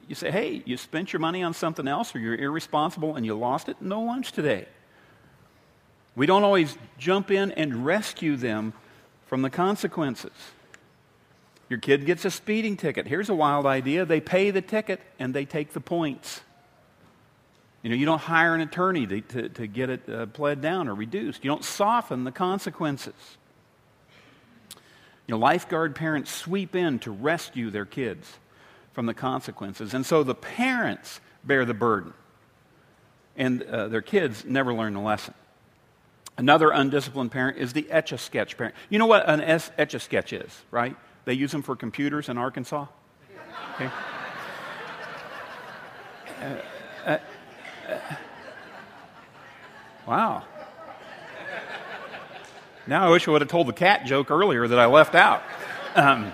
you 0.08 0.16
say, 0.16 0.32
hey, 0.32 0.62
you 0.66 0.78
spent 0.78 1.12
your 1.12 1.20
money 1.20 1.44
on 1.44 1.54
something 1.54 1.88
else 1.88 2.16
or 2.16 2.20
you're 2.20 2.36
irresponsible 2.36 3.16
and 3.16 3.26
you 3.26 3.36
lost 3.36 3.68
it, 3.68 3.82
no 3.82 4.02
lunch 4.02 4.32
today. 4.32 4.68
We 6.16 6.26
don't 6.26 6.44
always 6.44 6.78
jump 6.98 7.30
in 7.30 7.52
and 7.52 7.86
rescue 7.86 8.38
them 8.38 8.74
from 9.26 9.42
the 9.42 9.50
consequences. 9.50 10.32
Your 11.70 11.80
kid 11.80 12.06
gets 12.06 12.24
a 12.26 12.32
speeding 12.32 12.78
ticket. 12.78 13.08
Here's 13.08 13.30
a 13.30 13.36
wild 13.36 13.66
idea 13.66 14.06
they 14.06 14.22
pay 14.22 14.52
the 14.52 14.62
ticket 14.62 15.02
and 15.20 15.34
they 15.34 15.46
take 15.46 15.74
the 15.74 15.82
points. 15.82 16.42
You 17.84 17.90
know, 17.92 17.96
you 17.96 18.06
don't 18.06 18.20
hire 18.20 18.56
an 18.56 18.62
attorney 18.62 19.06
to, 19.08 19.22
to, 19.22 19.50
to 19.50 19.68
get 19.68 19.90
it 19.90 20.10
uh, 20.10 20.26
pled 20.28 20.62
down 20.62 20.88
or 20.88 20.96
reduced. 20.96 21.44
You 21.44 21.50
don't 21.50 21.64
soften 21.64 22.24
the 22.24 22.32
consequences. 22.32 23.14
You 25.28 25.36
know, 25.36 25.38
lifeguard 25.38 25.96
parents 25.96 26.32
sweep 26.32 26.76
in 26.76 27.00
to 27.00 27.12
rescue 27.12 27.70
their 27.70 27.86
kids 27.86 28.32
from 28.94 29.06
the 29.06 29.14
consequences. 29.14 29.94
And 29.94 30.06
so 30.06 30.24
the 30.24 30.36
parents 30.36 31.20
bear 31.44 31.66
the 31.66 31.74
burden. 31.74 32.14
And 33.36 33.62
uh, 33.62 33.90
their 33.90 34.02
kids 34.02 34.44
never 34.46 34.74
learn 34.74 34.94
the 34.94 35.00
lesson. 35.00 35.36
Another 36.38 36.70
undisciplined 36.70 37.32
parent 37.32 37.58
is 37.58 37.74
the 37.74 37.90
etch 37.92 38.12
a 38.12 38.18
sketch 38.18 38.58
parent. 38.58 38.76
You 38.90 39.00
know 39.00 39.06
what 39.06 39.28
an 39.28 39.42
etch 39.42 39.94
a 39.94 40.00
sketch 40.00 40.34
is, 40.34 40.52
right? 40.72 40.96
They 41.26 41.34
use 41.34 41.52
them 41.52 41.62
for 41.62 41.76
computers 41.76 42.30
in 42.30 42.38
Arkansas. 42.38 42.86
Okay? 43.76 43.90
Uh, 46.40 46.56
uh, 47.08 47.18
wow. 50.08 50.44
Now 52.88 53.06
I 53.06 53.10
wish 53.10 53.28
I 53.28 53.32
would 53.32 53.42
have 53.42 53.50
told 53.50 53.68
the 53.68 53.74
cat 53.74 54.06
joke 54.06 54.32
earlier 54.32 54.68
that 54.68 54.80
I 54.80 54.86
left 54.86 55.14
out. 55.14 55.44
Um, 55.96 56.32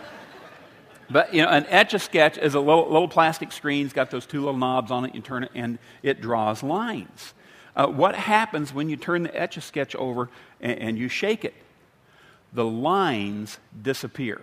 but 1.10 1.34
you 1.34 1.42
know, 1.42 1.50
an 1.50 1.66
etch 1.68 1.94
a 1.94 2.00
sketch 2.00 2.38
is 2.38 2.54
a 2.54 2.60
little, 2.60 2.86
little, 2.86 3.08
plastic 3.08 3.52
screen. 3.52 3.86
It's 3.86 3.94
got 3.94 4.12
those 4.12 4.26
two 4.26 4.40
little 4.40 4.58
knobs 4.58 4.92
on 4.92 5.06
it. 5.06 5.16
You 5.16 5.22
turn 5.22 5.44
it, 5.44 5.52
and 5.56 5.80
it 6.04 6.22
draws 6.22 6.62
lines. 6.62 7.34
Uh, 7.76 7.88
what 7.88 8.16
happens 8.16 8.72
when 8.74 8.90
you 8.90 8.96
turn 8.96 9.24
the 9.24 9.36
etch 9.36 9.58
a 9.58 9.62
sketch 9.62 9.96
over 9.96 10.30
and, 10.62 10.78
and 10.80 10.98
you 10.98 11.10
shake 11.10 11.44
it? 11.44 11.56
The 12.54 12.66
lines 12.66 13.58
disappear. 13.82 14.42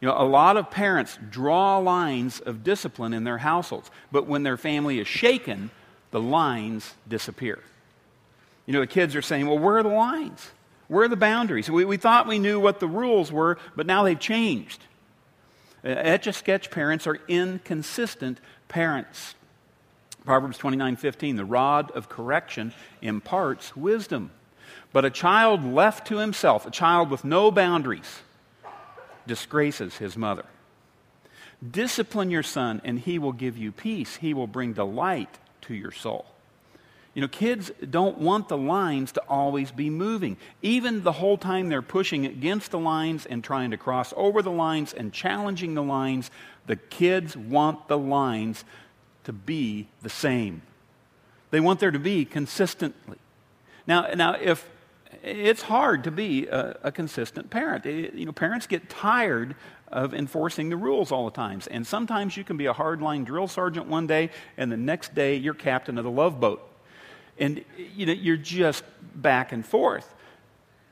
You 0.00 0.08
know, 0.08 0.16
a 0.18 0.26
lot 0.26 0.56
of 0.56 0.70
parents 0.70 1.18
draw 1.30 1.78
lines 1.78 2.40
of 2.40 2.64
discipline 2.64 3.14
in 3.14 3.24
their 3.24 3.38
households, 3.38 3.90
but 4.10 4.26
when 4.26 4.42
their 4.42 4.56
family 4.56 4.98
is 4.98 5.06
shaken, 5.06 5.70
the 6.10 6.20
lines 6.20 6.94
disappear. 7.08 7.60
You 8.66 8.72
know, 8.72 8.80
the 8.80 8.86
kids 8.86 9.14
are 9.14 9.22
saying, 9.22 9.46
well, 9.46 9.58
where 9.58 9.78
are 9.78 9.82
the 9.82 9.88
lines? 9.88 10.50
Where 10.88 11.04
are 11.04 11.08
the 11.08 11.16
boundaries? 11.16 11.70
We, 11.70 11.84
we 11.84 11.96
thought 11.96 12.26
we 12.26 12.38
knew 12.38 12.60
what 12.60 12.80
the 12.80 12.88
rules 12.88 13.32
were, 13.32 13.58
but 13.74 13.86
now 13.86 14.02
they've 14.02 14.18
changed. 14.18 14.82
Etch 15.84 16.26
a 16.26 16.32
sketch 16.32 16.70
parents 16.70 17.06
are 17.06 17.18
inconsistent 17.28 18.40
parents. 18.68 19.34
Proverbs 20.24 20.58
29:15, 20.58 21.36
the 21.36 21.44
rod 21.44 21.92
of 21.92 22.08
correction 22.08 22.72
imparts 23.00 23.76
wisdom. 23.76 24.32
But 24.92 25.04
a 25.04 25.10
child 25.10 25.64
left 25.64 26.08
to 26.08 26.18
himself, 26.18 26.66
a 26.66 26.70
child 26.70 27.10
with 27.10 27.24
no 27.24 27.52
boundaries, 27.52 28.20
disgraces 29.26 29.98
his 29.98 30.16
mother. 30.16 30.44
Discipline 31.68 32.30
your 32.30 32.42
son, 32.42 32.80
and 32.84 32.98
he 32.98 33.18
will 33.18 33.32
give 33.32 33.56
you 33.56 33.70
peace. 33.70 34.16
He 34.16 34.34
will 34.34 34.46
bring 34.46 34.72
delight 34.72 35.38
to 35.62 35.74
your 35.74 35.92
soul. 35.92 36.26
You 37.16 37.22
know, 37.22 37.28
kids 37.28 37.72
don't 37.88 38.18
want 38.18 38.48
the 38.48 38.58
lines 38.58 39.12
to 39.12 39.22
always 39.22 39.70
be 39.70 39.88
moving. 39.88 40.36
Even 40.60 41.02
the 41.02 41.12
whole 41.12 41.38
time 41.38 41.70
they're 41.70 41.80
pushing 41.80 42.26
against 42.26 42.72
the 42.72 42.78
lines 42.78 43.24
and 43.24 43.42
trying 43.42 43.70
to 43.70 43.78
cross 43.78 44.12
over 44.18 44.42
the 44.42 44.50
lines 44.50 44.92
and 44.92 45.14
challenging 45.14 45.72
the 45.72 45.82
lines, 45.82 46.30
the 46.66 46.76
kids 46.76 47.34
want 47.34 47.88
the 47.88 47.96
lines 47.96 48.66
to 49.24 49.32
be 49.32 49.88
the 50.02 50.10
same. 50.10 50.60
They 51.50 51.58
want 51.58 51.80
there 51.80 51.90
to 51.90 51.98
be 51.98 52.26
consistently. 52.26 53.16
Now, 53.86 54.08
now 54.14 54.34
if 54.34 54.68
it's 55.22 55.62
hard 55.62 56.04
to 56.04 56.10
be 56.10 56.48
a, 56.48 56.76
a 56.82 56.92
consistent 56.92 57.48
parent, 57.48 57.86
it, 57.86 58.12
you 58.12 58.26
know, 58.26 58.32
parents 58.32 58.66
get 58.66 58.90
tired 58.90 59.54
of 59.88 60.12
enforcing 60.12 60.68
the 60.68 60.76
rules 60.76 61.10
all 61.10 61.24
the 61.24 61.34
times. 61.34 61.66
And 61.66 61.86
sometimes 61.86 62.36
you 62.36 62.44
can 62.44 62.58
be 62.58 62.66
a 62.66 62.74
hardline 62.74 63.24
drill 63.24 63.48
sergeant 63.48 63.86
one 63.86 64.06
day, 64.06 64.28
and 64.58 64.70
the 64.70 64.76
next 64.76 65.14
day 65.14 65.36
you're 65.36 65.54
captain 65.54 65.96
of 65.96 66.04
the 66.04 66.10
love 66.10 66.38
boat. 66.38 66.72
And 67.38 67.64
you 67.94 68.06
know, 68.06 68.12
you're 68.12 68.36
just 68.36 68.84
back 69.14 69.52
and 69.52 69.64
forth. 69.64 70.14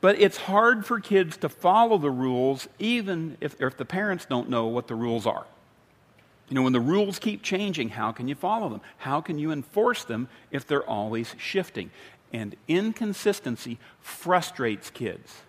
But 0.01 0.19
it's 0.19 0.37
hard 0.37 0.85
for 0.85 0.99
kids 0.99 1.37
to 1.37 1.49
follow 1.49 1.97
the 1.97 2.11
rules, 2.11 2.67
even 2.77 3.37
if, 3.41 3.59
if 3.59 3.77
the 3.77 3.85
parents 3.85 4.25
don't 4.25 4.49
know 4.49 4.67
what 4.67 4.87
the 4.87 4.95
rules 4.95 5.25
are. 5.25 5.45
You 6.49 6.55
know, 6.55 6.61
when 6.61 6.73
the 6.73 6.79
rules 6.79 7.17
keep 7.17 7.41
changing, 7.41 7.89
how 7.89 8.11
can 8.11 8.27
you 8.27 8.35
follow 8.35 8.69
them? 8.69 8.81
How 8.97 9.19
can 9.19 9.39
you 9.39 9.51
enforce 9.51 10.03
them 10.03 10.27
if 10.51 10.67
they're 10.67 10.87
always 10.87 11.33
shifting? 11.39 11.89
And 12.31 12.55
inconsistency 12.67 13.79
frustrates 13.99 14.91
kids. 14.91 15.41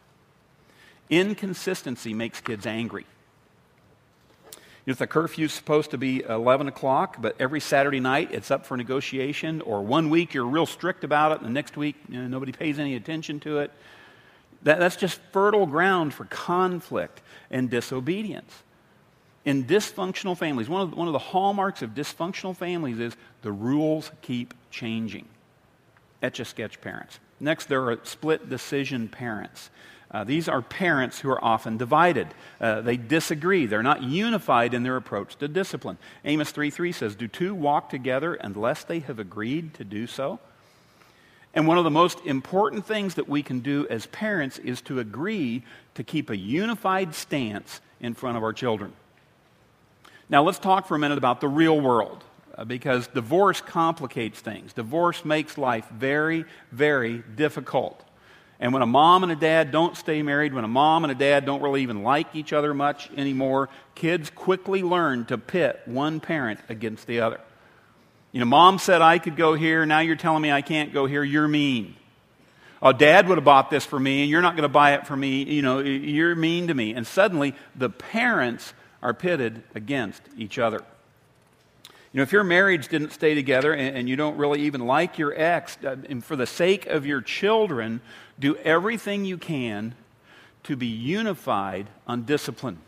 Inconsistency 1.10 2.14
makes 2.14 2.40
kids 2.40 2.64
angry. 2.64 3.04
If 4.87 4.99
the 4.99 5.07
curfew's 5.09 5.52
supposed 5.52 5.90
to 5.90 5.99
be 5.99 6.23
11 6.23 6.69
o'clock, 6.69 7.16
but 7.21 7.35
every 7.40 7.61
Saturday 7.61 7.99
night 7.99 8.31
it's 8.33 8.52
up 8.52 8.64
for 8.64 8.76
negotiation, 8.76 9.61
or 9.61 9.83
one 9.83 10.11
week 10.11 10.33
you're 10.33 10.47
real 10.47 10.66
strict 10.66 11.02
about 11.02 11.33
it, 11.33 11.38
and 11.38 11.47
the 11.47 11.52
next 11.52 11.76
week 11.76 11.97
you 12.09 12.23
know, 12.23 12.28
nobody 12.28 12.52
pays 12.52 12.78
any 12.78 12.95
attention 12.95 13.40
to 13.40 13.59
it, 13.59 13.73
that, 14.62 14.78
that's 14.78 14.97
just 14.97 15.21
fertile 15.33 15.66
ground 15.66 16.14
for 16.14 16.25
conflict 16.26 17.21
and 17.50 17.69
disobedience. 17.69 18.62
In 19.45 19.64
dysfunctional 19.64 20.37
families, 20.37 20.69
one 20.69 20.83
of, 20.83 20.97
one 20.97 21.09
of 21.09 21.12
the 21.12 21.19
hallmarks 21.19 21.83
of 21.83 21.90
dysfunctional 21.90 22.57
families 22.57 22.99
is 22.99 23.16
the 23.43 23.52
rules 23.52 24.11
keep 24.23 24.55
changing. 24.71 25.26
Etch 26.23 26.40
a 26.40 26.45
sketch 26.45 26.81
parents. 26.81 27.19
Next, 27.38 27.66
there 27.66 27.90
are 27.90 27.99
split 28.05 28.49
decision 28.49 29.09
parents. 29.09 29.71
Uh, 30.10 30.25
these 30.25 30.48
are 30.48 30.62
parents 30.62 31.20
who 31.20 31.28
are 31.28 31.44
often 31.44 31.76
divided. 31.76 32.28
Uh, 32.60 32.80
they 32.80 32.96
disagree. 32.96 33.66
They're 33.66 33.82
not 33.82 34.02
unified 34.02 34.72
in 34.72 34.82
their 34.82 34.96
approach 34.96 35.36
to 35.36 35.48
discipline. 35.48 35.98
Amos 36.25 36.50
3 36.50 36.70
3 36.70 36.92
says, 36.92 37.16
Do 37.16 37.28
two 37.28 37.54
walk 37.54 37.90
together 37.90 38.34
unless 38.34 38.84
they 38.84 39.00
have 39.00 39.18
agreed 39.18 39.75
to 39.75 39.84
do 39.84 40.06
so? 40.06 40.38
And 41.54 41.66
one 41.66 41.78
of 41.78 41.84
the 41.84 41.90
most 41.90 42.20
important 42.25 42.84
things 42.84 43.14
that 43.14 43.28
we 43.28 43.42
can 43.42 43.60
do 43.60 43.86
as 43.88 44.06
parents 44.06 44.58
is 44.58 44.82
to 44.82 45.00
agree 45.00 45.64
to 45.94 46.04
keep 46.04 46.28
a 46.28 46.36
unified 46.36 47.14
stance 47.14 47.80
in 47.98 48.12
front 48.12 48.36
of 48.36 48.42
our 48.42 48.52
children. 48.52 48.92
Now, 50.28 50.42
let's 50.42 50.58
talk 50.58 50.86
for 50.86 50.96
a 50.96 50.98
minute 50.98 51.18
about 51.18 51.40
the 51.40 51.48
real 51.48 51.80
world 51.80 52.22
uh, 52.56 52.64
because 52.64 53.06
divorce 53.08 53.60
complicates 53.60 54.40
things. 54.40 54.72
Divorce 54.72 55.25
makes 55.25 55.56
life 55.56 55.88
very, 55.88 56.44
very 56.72 57.22
difficult. 57.36 58.02
And 58.58 58.72
when 58.72 58.82
a 58.82 58.86
mom 58.86 59.22
and 59.22 59.30
a 59.30 59.36
dad 59.36 59.70
don't 59.70 59.96
stay 59.96 60.22
married, 60.22 60.54
when 60.54 60.64
a 60.64 60.68
mom 60.68 61.04
and 61.04 61.10
a 61.10 61.14
dad 61.14 61.44
don't 61.44 61.60
really 61.60 61.82
even 61.82 62.02
like 62.02 62.34
each 62.34 62.52
other 62.52 62.72
much 62.72 63.10
anymore, 63.16 63.68
kids 63.94 64.30
quickly 64.30 64.82
learn 64.82 65.26
to 65.26 65.36
pit 65.36 65.80
one 65.84 66.20
parent 66.20 66.60
against 66.68 67.06
the 67.06 67.20
other. 67.20 67.40
You 68.32 68.40
know, 68.40 68.46
mom 68.46 68.78
said 68.78 69.02
I 69.02 69.18
could 69.18 69.36
go 69.36 69.54
here, 69.54 69.84
now 69.84 70.00
you're 70.00 70.16
telling 70.16 70.42
me 70.42 70.50
I 70.50 70.62
can't 70.62 70.92
go 70.92 71.06
here, 71.06 71.22
you're 71.22 71.48
mean. 71.48 71.96
Oh, 72.82 72.92
dad 72.92 73.28
would 73.28 73.38
have 73.38 73.44
bought 73.44 73.70
this 73.70 73.84
for 73.84 73.98
me, 73.98 74.22
and 74.22 74.30
you're 74.30 74.42
not 74.42 74.54
going 74.54 74.62
to 74.62 74.68
buy 74.68 74.94
it 74.94 75.06
for 75.06 75.16
me, 75.16 75.42
you 75.42 75.62
know, 75.62 75.80
you're 75.80 76.34
mean 76.34 76.68
to 76.68 76.75
me. 76.75 76.94
And 76.94 77.06
suddenly 77.06 77.54
the 77.75 77.90
parents 77.90 78.75
are 79.02 79.14
pitted 79.14 79.62
against 79.75 80.22
each 80.36 80.58
other. 80.58 80.82
You 82.12 82.18
know, 82.18 82.22
if 82.22 82.32
your 82.32 82.44
marriage 82.44 82.88
didn't 82.88 83.10
stay 83.10 83.34
together 83.34 83.75
and, 83.75 83.96
and 83.96 84.08
you 84.08 84.16
don't 84.16 84.38
really 84.38 84.62
even 84.62 84.86
like 84.86 85.18
your 85.18 85.38
ex, 85.38 85.76
uh, 85.84 85.96
and 86.08 86.25
for 86.25 86.34
the 86.36 86.46
sake 86.46 86.86
of 86.86 87.04
your 87.04 87.20
children, 87.20 88.00
do 88.38 88.57
everything 88.57 89.25
you 89.25 89.38
can 89.38 89.95
to 90.64 90.76
be 90.76 90.87
unified 90.87 91.87
on 92.07 92.25
discipline. 92.25 92.78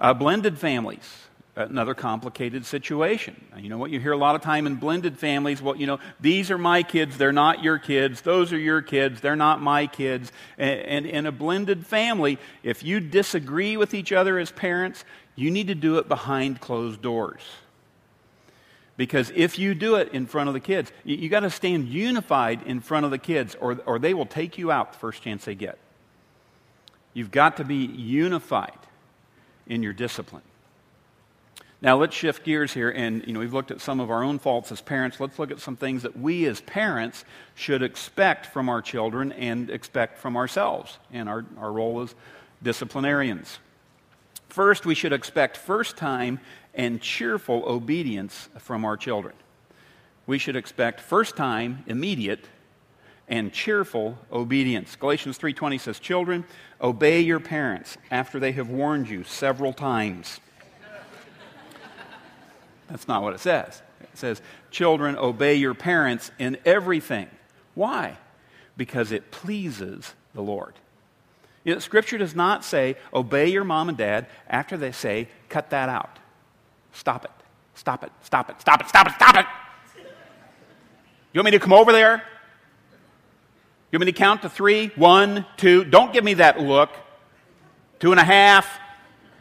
Uh, 0.00 0.14
blended 0.14 0.58
families, 0.58 1.28
another 1.56 1.94
complicated 1.94 2.64
situation. 2.64 3.44
You 3.56 3.68
know 3.68 3.78
what 3.78 3.90
you 3.90 3.98
hear 3.98 4.12
a 4.12 4.16
lot 4.16 4.34
of 4.34 4.42
time 4.42 4.66
in 4.66 4.76
blended 4.76 5.18
families? 5.18 5.60
Well, 5.60 5.76
you 5.76 5.86
know, 5.86 5.98
these 6.20 6.50
are 6.50 6.58
my 6.58 6.82
kids, 6.82 7.18
they're 7.18 7.32
not 7.32 7.62
your 7.62 7.78
kids. 7.78 8.20
Those 8.20 8.52
are 8.52 8.58
your 8.58 8.82
kids, 8.82 9.20
they're 9.20 9.36
not 9.36 9.60
my 9.60 9.86
kids. 9.86 10.30
And, 10.56 10.80
and 10.80 11.06
in 11.06 11.26
a 11.26 11.32
blended 11.32 11.86
family, 11.86 12.38
if 12.62 12.84
you 12.84 13.00
disagree 13.00 13.76
with 13.76 13.94
each 13.94 14.12
other 14.12 14.38
as 14.38 14.52
parents, 14.52 15.04
you 15.34 15.50
need 15.50 15.68
to 15.68 15.74
do 15.74 15.98
it 15.98 16.08
behind 16.08 16.60
closed 16.60 17.02
doors. 17.02 17.42
Because 18.98 19.32
if 19.36 19.60
you 19.60 19.76
do 19.76 19.94
it 19.94 20.12
in 20.12 20.26
front 20.26 20.48
of 20.48 20.54
the 20.54 20.60
kids, 20.60 20.92
you, 21.04 21.16
you 21.16 21.28
got 21.28 21.40
to 21.40 21.50
stand 21.50 21.88
unified 21.88 22.62
in 22.66 22.80
front 22.80 23.06
of 23.06 23.12
the 23.12 23.18
kids, 23.18 23.56
or, 23.60 23.78
or 23.86 23.98
they 23.98 24.12
will 24.12 24.26
take 24.26 24.58
you 24.58 24.70
out 24.72 24.92
the 24.92 24.98
first 24.98 25.22
chance 25.22 25.44
they 25.44 25.54
get. 25.54 25.78
You've 27.14 27.30
got 27.30 27.56
to 27.58 27.64
be 27.64 27.76
unified 27.76 28.78
in 29.68 29.84
your 29.84 29.92
discipline. 29.92 30.42
Now 31.80 31.96
let's 31.96 32.16
shift 32.16 32.44
gears 32.44 32.74
here, 32.74 32.90
and 32.90 33.24
you 33.24 33.32
know 33.32 33.38
we've 33.38 33.54
looked 33.54 33.70
at 33.70 33.80
some 33.80 34.00
of 34.00 34.10
our 34.10 34.24
own 34.24 34.40
faults 34.40 34.72
as 34.72 34.80
parents. 34.80 35.20
Let's 35.20 35.38
look 35.38 35.52
at 35.52 35.60
some 35.60 35.76
things 35.76 36.02
that 36.02 36.18
we 36.18 36.46
as 36.46 36.60
parents 36.62 37.24
should 37.54 37.84
expect 37.84 38.46
from 38.46 38.68
our 38.68 38.82
children 38.82 39.30
and 39.30 39.70
expect 39.70 40.18
from 40.18 40.36
ourselves 40.36 40.98
and 41.12 41.28
our, 41.28 41.44
our 41.56 41.70
role 41.70 42.00
as 42.00 42.16
disciplinarians. 42.64 43.60
First, 44.58 44.84
we 44.84 44.96
should 44.96 45.12
expect 45.12 45.56
first 45.56 45.96
time 45.96 46.40
and 46.74 47.00
cheerful 47.00 47.62
obedience 47.64 48.48
from 48.58 48.84
our 48.84 48.96
children. 48.96 49.36
We 50.26 50.38
should 50.38 50.56
expect 50.56 51.00
first 51.00 51.36
time, 51.36 51.84
immediate, 51.86 52.44
and 53.28 53.52
cheerful 53.52 54.18
obedience. 54.32 54.96
Galatians 54.96 55.38
3:20 55.38 55.78
says, 55.78 56.00
"Children, 56.00 56.44
obey 56.80 57.20
your 57.20 57.38
parents 57.38 57.98
after 58.10 58.40
they 58.40 58.50
have 58.50 58.68
warned 58.68 59.08
you 59.08 59.22
several 59.22 59.72
times." 59.72 60.40
That's 62.88 63.06
not 63.06 63.22
what 63.22 63.34
it 63.34 63.38
says. 63.38 63.80
It 64.00 64.18
says, 64.18 64.42
"Children, 64.72 65.16
obey 65.18 65.54
your 65.54 65.74
parents 65.74 66.32
in 66.36 66.58
everything." 66.64 67.30
Why? 67.74 68.16
Because 68.76 69.12
it 69.12 69.30
pleases 69.30 70.16
the 70.34 70.42
Lord. 70.42 70.74
You 71.68 71.74
know, 71.74 71.80
scripture 71.80 72.16
does 72.16 72.34
not 72.34 72.64
say, 72.64 72.96
obey 73.12 73.48
your 73.48 73.62
mom 73.62 73.90
and 73.90 73.98
dad 73.98 74.26
after 74.48 74.78
they 74.78 74.90
say, 74.90 75.28
cut 75.50 75.68
that 75.68 75.90
out. 75.90 76.18
Stop 76.92 77.26
it. 77.26 77.30
Stop 77.74 78.04
it. 78.04 78.10
Stop 78.22 78.48
it. 78.48 78.58
Stop 78.58 78.80
it. 78.80 78.88
Stop 78.88 79.06
it. 79.06 79.12
Stop 79.16 79.36
it. 79.36 79.44
You 81.34 81.40
want 81.40 81.44
me 81.44 81.50
to 81.50 81.58
come 81.58 81.74
over 81.74 81.92
there? 81.92 82.22
You 83.92 83.98
want 83.98 84.06
me 84.06 84.12
to 84.12 84.18
count 84.18 84.40
to 84.40 84.48
three? 84.48 84.92
One, 84.96 85.44
two. 85.58 85.84
Don't 85.84 86.10
give 86.10 86.24
me 86.24 86.32
that 86.34 86.58
look. 86.58 86.88
Two 88.00 88.12
and 88.12 88.18
a 88.18 88.24
half. 88.24 88.66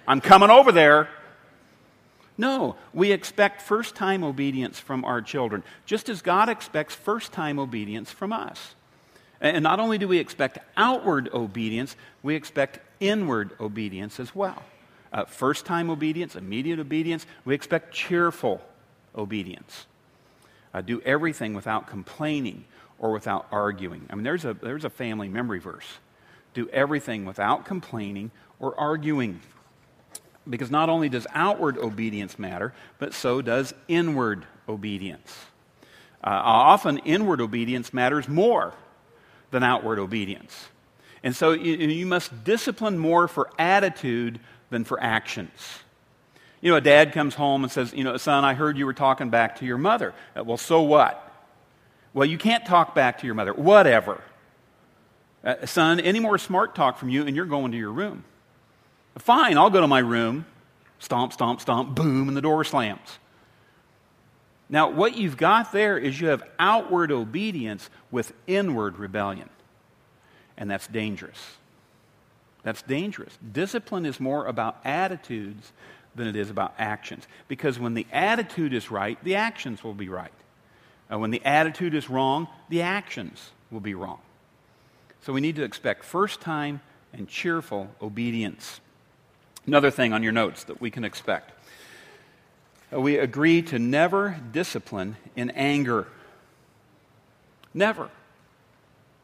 I'm 0.05 0.19
coming 0.19 0.49
over 0.49 0.73
there. 0.73 1.07
No, 2.37 2.75
we 2.93 3.13
expect 3.13 3.61
first 3.61 3.95
time 3.95 4.25
obedience 4.25 4.81
from 4.81 5.05
our 5.05 5.21
children, 5.21 5.63
just 5.85 6.09
as 6.09 6.21
God 6.21 6.49
expects 6.49 6.93
first 6.93 7.31
time 7.31 7.57
obedience 7.57 8.11
from 8.11 8.33
us. 8.33 8.75
And 9.39 9.63
not 9.63 9.79
only 9.79 9.97
do 9.97 10.07
we 10.07 10.17
expect 10.17 10.59
outward 10.75 11.29
obedience, 11.33 11.95
we 12.23 12.35
expect 12.35 12.79
inward 12.99 13.51
obedience 13.59 14.19
as 14.19 14.33
well 14.33 14.63
uh, 15.13 15.25
first 15.25 15.65
time 15.65 15.89
obedience, 15.89 16.35
immediate 16.35 16.79
obedience. 16.79 17.25
We 17.45 17.55
expect 17.55 17.93
cheerful 17.93 18.61
obedience. 19.15 19.85
Uh, 20.73 20.81
do 20.81 21.01
everything 21.01 21.53
without 21.53 21.87
complaining 21.87 22.65
or 22.99 23.11
without 23.11 23.47
arguing. 23.51 24.05
I 24.09 24.15
mean, 24.15 24.23
there's 24.23 24.45
a, 24.45 24.53
there's 24.53 24.85
a 24.85 24.89
family 24.89 25.29
memory 25.29 25.59
verse. 25.59 25.87
Do 26.53 26.69
everything 26.69 27.25
without 27.25 27.65
complaining 27.65 28.31
or 28.59 28.79
arguing. 28.79 29.41
Because 30.49 30.71
not 30.71 30.89
only 30.89 31.09
does 31.09 31.27
outward 31.33 31.77
obedience 31.77 32.39
matter, 32.39 32.73
but 32.99 33.13
so 33.13 33.41
does 33.41 33.73
inward 33.87 34.45
obedience. 34.67 35.35
Uh, 36.23 36.41
often, 36.43 36.97
inward 36.99 37.41
obedience 37.41 37.93
matters 37.93 38.27
more 38.27 38.73
than 39.51 39.63
outward 39.63 39.99
obedience. 39.99 40.67
And 41.23 41.35
so 41.35 41.51
you, 41.51 42.05
must 42.05 42.43
discipline 42.43 42.97
more 42.97 43.27
for 43.27 43.49
attitude 43.57 44.39
than 44.69 44.83
for 44.83 45.01
actions. 45.01 45.79
You 46.61 46.71
know, 46.71 46.77
a 46.77 46.81
dad 46.81 47.13
comes 47.13 47.35
home 47.35 47.63
and 47.63 47.71
says, 47.71 47.93
You 47.93 48.03
know, 48.03 48.17
son, 48.17 48.45
I 48.45 48.53
heard 48.53 48.77
you 48.77 48.85
were 48.85 48.93
talking 48.93 49.29
back 49.29 49.57
to 49.59 49.65
your 49.65 49.77
mother. 49.77 50.13
Uh, 50.35 50.43
well, 50.43 50.57
so 50.57 50.81
what? 50.81 51.23
Well, 52.13 52.25
you 52.25 52.37
can't 52.37 52.65
talk 52.65 52.95
back 52.95 53.19
to 53.19 53.25
your 53.25 53.35
mother. 53.35 53.53
Whatever. 53.53 54.21
Uh, 55.43 55.65
son, 55.65 55.99
any 55.99 56.19
more 56.19 56.37
smart 56.37 56.75
talk 56.75 56.97
from 56.97 57.09
you, 57.09 57.25
and 57.25 57.35
you're 57.35 57.45
going 57.45 57.71
to 57.71 57.77
your 57.77 57.91
room. 57.91 58.23
Fine, 59.17 59.57
I'll 59.57 59.69
go 59.69 59.81
to 59.81 59.87
my 59.87 59.99
room. 59.99 60.45
Stomp, 60.99 61.31
stomp, 61.31 61.61
stomp, 61.61 61.95
boom, 61.95 62.27
and 62.27 62.35
the 62.35 62.41
door 62.41 62.63
slams. 62.63 63.19
Now, 64.69 64.89
what 64.89 65.15
you've 65.15 65.37
got 65.37 65.71
there 65.71 65.97
is 65.97 66.19
you 66.19 66.27
have 66.27 66.43
outward 66.59 67.11
obedience 67.11 67.89
with 68.11 68.33
inward 68.47 68.97
rebellion. 68.97 69.49
And 70.57 70.69
that's 70.69 70.87
dangerous. 70.87 71.39
That's 72.63 72.81
dangerous. 72.81 73.37
Discipline 73.51 74.05
is 74.05 74.19
more 74.19 74.45
about 74.45 74.77
attitudes 74.83 75.71
than 76.15 76.27
it 76.27 76.35
is 76.35 76.49
about 76.49 76.73
actions. 76.77 77.27
Because 77.47 77.79
when 77.79 77.93
the 77.93 78.07
attitude 78.11 78.73
is 78.73 78.91
right, 78.91 79.23
the 79.23 79.35
actions 79.35 79.83
will 79.83 79.93
be 79.93 80.09
right. 80.09 80.31
Uh, 81.11 81.19
when 81.19 81.31
the 81.31 81.41
attitude 81.45 81.93
is 81.93 82.09
wrong, 82.09 82.47
the 82.69 82.81
actions 82.81 83.51
will 83.71 83.79
be 83.79 83.93
wrong. 83.93 84.19
So 85.21 85.31
we 85.31 85.41
need 85.41 85.55
to 85.57 85.63
expect 85.63 86.03
first 86.03 86.41
time 86.41 86.81
and 87.13 87.27
cheerful 87.27 87.89
obedience. 88.01 88.81
Another 89.65 89.91
thing 89.91 90.11
on 90.11 90.23
your 90.23 90.31
notes 90.31 90.63
that 90.65 90.81
we 90.81 90.91
can 90.91 91.03
expect 91.05 91.51
we 92.91 93.17
agree 93.17 93.61
to 93.63 93.79
never 93.79 94.39
discipline 94.51 95.17
in 95.35 95.49
anger. 95.51 96.07
Never. 97.73 98.09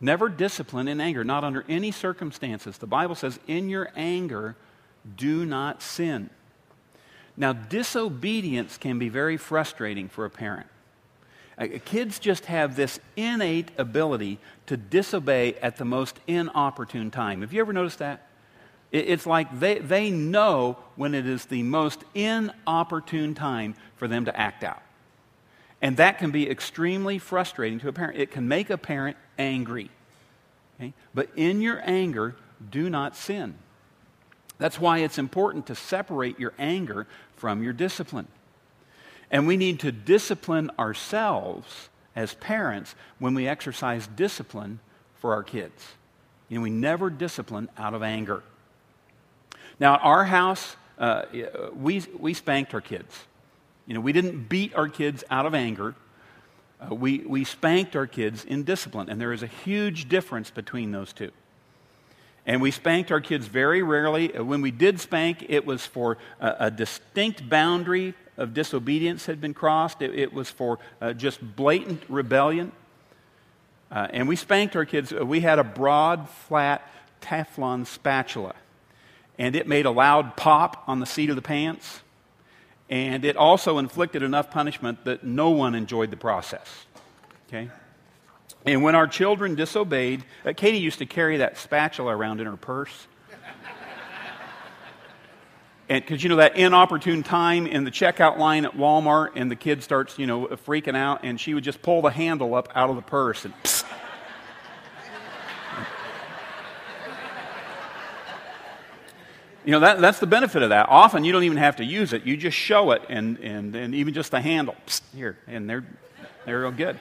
Never 0.01 0.27
discipline 0.27 0.87
in 0.87 0.99
anger, 0.99 1.23
not 1.23 1.43
under 1.43 1.63
any 1.69 1.91
circumstances. 1.91 2.77
The 2.77 2.87
Bible 2.87 3.15
says, 3.15 3.39
in 3.47 3.69
your 3.69 3.89
anger, 3.95 4.55
do 5.15 5.45
not 5.45 5.81
sin. 5.81 6.29
Now, 7.37 7.53
disobedience 7.53 8.77
can 8.77 8.99
be 8.99 9.09
very 9.09 9.37
frustrating 9.37 10.09
for 10.09 10.25
a 10.25 10.29
parent. 10.29 10.67
Uh, 11.57 11.67
kids 11.85 12.19
just 12.19 12.45
have 12.45 12.75
this 12.75 12.99
innate 13.15 13.71
ability 13.77 14.39
to 14.65 14.75
disobey 14.75 15.53
at 15.55 15.77
the 15.77 15.85
most 15.85 16.19
inopportune 16.27 17.11
time. 17.11 17.41
Have 17.41 17.53
you 17.53 17.61
ever 17.61 17.73
noticed 17.73 17.99
that? 17.99 18.27
It's 18.93 19.25
like 19.25 19.59
they, 19.59 19.79
they 19.79 20.11
know 20.11 20.77
when 20.95 21.15
it 21.15 21.25
is 21.25 21.45
the 21.45 21.63
most 21.63 22.03
inopportune 22.13 23.33
time 23.33 23.73
for 23.95 24.07
them 24.07 24.25
to 24.25 24.39
act 24.39 24.63
out. 24.63 24.83
And 25.81 25.97
that 25.97 26.19
can 26.19 26.29
be 26.29 26.47
extremely 26.47 27.17
frustrating 27.17 27.79
to 27.79 27.87
a 27.87 27.91
parent. 27.91 28.19
It 28.19 28.29
can 28.29 28.47
make 28.47 28.69
a 28.69 28.77
parent 28.77 29.17
angry. 29.39 29.89
Okay? 30.79 30.93
But 31.11 31.29
in 31.35 31.59
your 31.59 31.81
anger, 31.83 32.35
do 32.69 32.87
not 32.87 33.17
sin. 33.17 33.55
That's 34.59 34.79
why 34.79 34.99
it's 34.99 35.17
important 35.17 35.65
to 35.67 35.75
separate 35.75 36.39
your 36.39 36.53
anger 36.59 37.07
from 37.35 37.63
your 37.63 37.73
discipline. 37.73 38.27
And 39.31 39.47
we 39.47 39.57
need 39.57 39.79
to 39.79 39.91
discipline 39.91 40.69
ourselves 40.77 41.89
as 42.15 42.35
parents 42.35 42.93
when 43.17 43.33
we 43.33 43.47
exercise 43.47 44.05
discipline 44.05 44.79
for 45.15 45.33
our 45.33 45.41
kids. 45.41 45.83
You 46.47 46.59
know, 46.59 46.61
we 46.61 46.69
never 46.69 47.09
discipline 47.09 47.69
out 47.75 47.95
of 47.95 48.03
anger. 48.03 48.43
Now, 49.79 49.95
at 49.95 50.01
our 50.03 50.25
house, 50.25 50.75
uh, 50.97 51.23
we, 51.75 52.03
we 52.17 52.33
spanked 52.33 52.73
our 52.73 52.81
kids. 52.81 53.13
You 53.87 53.93
know, 53.93 53.99
we 53.99 54.13
didn't 54.13 54.47
beat 54.47 54.75
our 54.75 54.87
kids 54.87 55.23
out 55.29 55.45
of 55.45 55.53
anger. 55.53 55.95
Uh, 56.79 56.95
we, 56.95 57.19
we 57.19 57.43
spanked 57.43 57.95
our 57.95 58.07
kids 58.07 58.45
in 58.45 58.63
discipline, 58.63 59.09
and 59.09 59.19
there 59.19 59.33
is 59.33 59.43
a 59.43 59.47
huge 59.47 60.07
difference 60.07 60.49
between 60.49 60.91
those 60.91 61.13
two. 61.13 61.31
And 62.45 62.61
we 62.61 62.71
spanked 62.71 63.11
our 63.11 63.21
kids 63.21 63.47
very 63.47 63.83
rarely. 63.83 64.35
Uh, 64.35 64.43
when 64.43 64.61
we 64.61 64.71
did 64.71 64.99
spank, 64.99 65.45
it 65.49 65.65
was 65.65 65.85
for 65.85 66.17
a, 66.39 66.55
a 66.59 66.71
distinct 66.71 67.49
boundary 67.49 68.13
of 68.37 68.53
disobedience 68.53 69.25
had 69.25 69.39
been 69.39 69.53
crossed. 69.53 70.01
It, 70.01 70.13
it 70.17 70.33
was 70.33 70.49
for 70.49 70.79
uh, 71.01 71.13
just 71.13 71.55
blatant 71.55 72.03
rebellion. 72.09 72.71
Uh, 73.91 74.07
and 74.11 74.27
we 74.27 74.35
spanked 74.35 74.75
our 74.75 74.85
kids. 74.85 75.13
Uh, 75.13 75.25
we 75.25 75.41
had 75.41 75.59
a 75.59 75.63
broad, 75.63 76.29
flat 76.29 76.89
Teflon 77.21 77.85
spatula 77.85 78.55
and 79.37 79.55
it 79.55 79.67
made 79.67 79.85
a 79.85 79.91
loud 79.91 80.35
pop 80.35 80.83
on 80.87 80.99
the 80.99 81.05
seat 81.05 81.29
of 81.29 81.35
the 81.35 81.41
pants. 81.41 82.01
And 82.89 83.25
it 83.25 83.35
also 83.35 83.77
inflicted 83.77 84.21
enough 84.21 84.51
punishment 84.51 85.05
that 85.05 85.23
no 85.23 85.49
one 85.49 85.73
enjoyed 85.73 86.11
the 86.11 86.17
process. 86.17 86.85
Okay? 87.47 87.69
And 88.65 88.83
when 88.83 88.95
our 88.95 89.07
children 89.07 89.55
disobeyed, 89.55 90.23
uh, 90.45 90.53
Katie 90.55 90.77
used 90.77 90.99
to 90.99 91.05
carry 91.05 91.37
that 91.37 91.57
spatula 91.57 92.15
around 92.15 92.39
in 92.39 92.45
her 92.45 92.55
purse. 92.55 93.07
and 95.89 96.03
because 96.03 96.23
you 96.23 96.29
know 96.29 96.37
that 96.37 96.55
inopportune 96.55 97.23
time 97.23 97.67
in 97.67 97.83
the 97.83 97.91
checkout 97.91 98.37
line 98.37 98.65
at 98.65 98.73
Walmart, 98.73 99.31
and 99.35 99.49
the 99.49 99.55
kid 99.55 99.83
starts, 99.83 100.17
you 100.17 100.27
know, 100.27 100.47
freaking 100.47 100.95
out, 100.95 101.21
and 101.23 101.39
she 101.39 101.53
would 101.53 101.63
just 101.63 101.81
pull 101.81 102.01
the 102.01 102.09
handle 102.09 102.55
up 102.55 102.69
out 102.75 102.89
of 102.89 102.95
the 102.95 103.01
purse 103.01 103.45
and. 103.45 103.53
Psst, 103.63 103.85
You 109.65 109.71
know, 109.71 109.79
that, 109.79 110.01
that's 110.01 110.19
the 110.19 110.27
benefit 110.27 110.61
of 110.61 110.69
that. 110.69 110.89
Often 110.89 111.23
you 111.23 111.31
don't 111.31 111.43
even 111.43 111.57
have 111.57 111.77
to 111.77 111.85
use 111.85 112.11
it. 112.11 112.23
You 112.23 112.35
just 112.35 112.57
show 112.57 112.91
it 112.91 113.01
and, 113.09 113.37
and, 113.39 113.75
and 113.75 113.95
even 113.95 114.13
just 114.13 114.31
the 114.31 114.41
handle. 114.41 114.75
Psst, 114.87 115.01
here, 115.15 115.37
and 115.47 115.69
they're, 115.69 115.85
they're 116.45 116.61
real 116.61 116.71
good. 116.71 116.99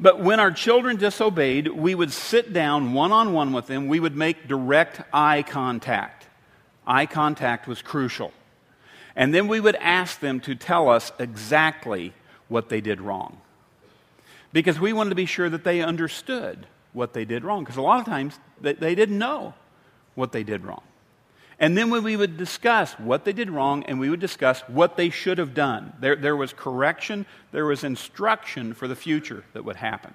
But 0.00 0.20
when 0.20 0.40
our 0.40 0.50
children 0.50 0.96
disobeyed, 0.96 1.68
we 1.68 1.94
would 1.94 2.12
sit 2.12 2.52
down 2.52 2.92
one 2.92 3.12
on 3.12 3.32
one 3.32 3.52
with 3.52 3.66
them. 3.66 3.88
We 3.88 4.00
would 4.00 4.16
make 4.16 4.48
direct 4.48 5.02
eye 5.12 5.42
contact. 5.42 6.26
Eye 6.86 7.06
contact 7.06 7.66
was 7.66 7.82
crucial. 7.82 8.32
And 9.14 9.34
then 9.34 9.48
we 9.48 9.60
would 9.60 9.76
ask 9.76 10.20
them 10.20 10.40
to 10.40 10.54
tell 10.54 10.88
us 10.88 11.12
exactly 11.18 12.12
what 12.48 12.68
they 12.68 12.80
did 12.80 13.00
wrong. 13.00 13.40
Because 14.52 14.80
we 14.80 14.92
wanted 14.92 15.10
to 15.10 15.16
be 15.16 15.26
sure 15.26 15.50
that 15.50 15.64
they 15.64 15.82
understood 15.82 16.66
what 16.92 17.12
they 17.12 17.24
did 17.24 17.44
wrong. 17.44 17.64
Because 17.64 17.76
a 17.76 17.82
lot 17.82 17.98
of 18.00 18.06
times 18.06 18.38
they, 18.60 18.72
they 18.72 18.94
didn't 18.94 19.18
know 19.18 19.54
what 20.14 20.32
they 20.32 20.42
did 20.42 20.64
wrong. 20.64 20.82
And 21.60 21.76
then 21.76 21.90
when 21.90 22.04
we 22.04 22.16
would 22.16 22.36
discuss 22.36 22.92
what 22.94 23.24
they 23.24 23.32
did 23.32 23.50
wrong 23.50 23.82
and 23.84 23.98
we 23.98 24.10
would 24.10 24.20
discuss 24.20 24.60
what 24.68 24.96
they 24.96 25.10
should 25.10 25.38
have 25.38 25.54
done. 25.54 25.92
There, 26.00 26.14
there 26.14 26.36
was 26.36 26.52
correction, 26.52 27.26
there 27.50 27.66
was 27.66 27.82
instruction 27.82 28.74
for 28.74 28.86
the 28.86 28.94
future 28.94 29.44
that 29.54 29.64
would 29.64 29.76
happen. 29.76 30.14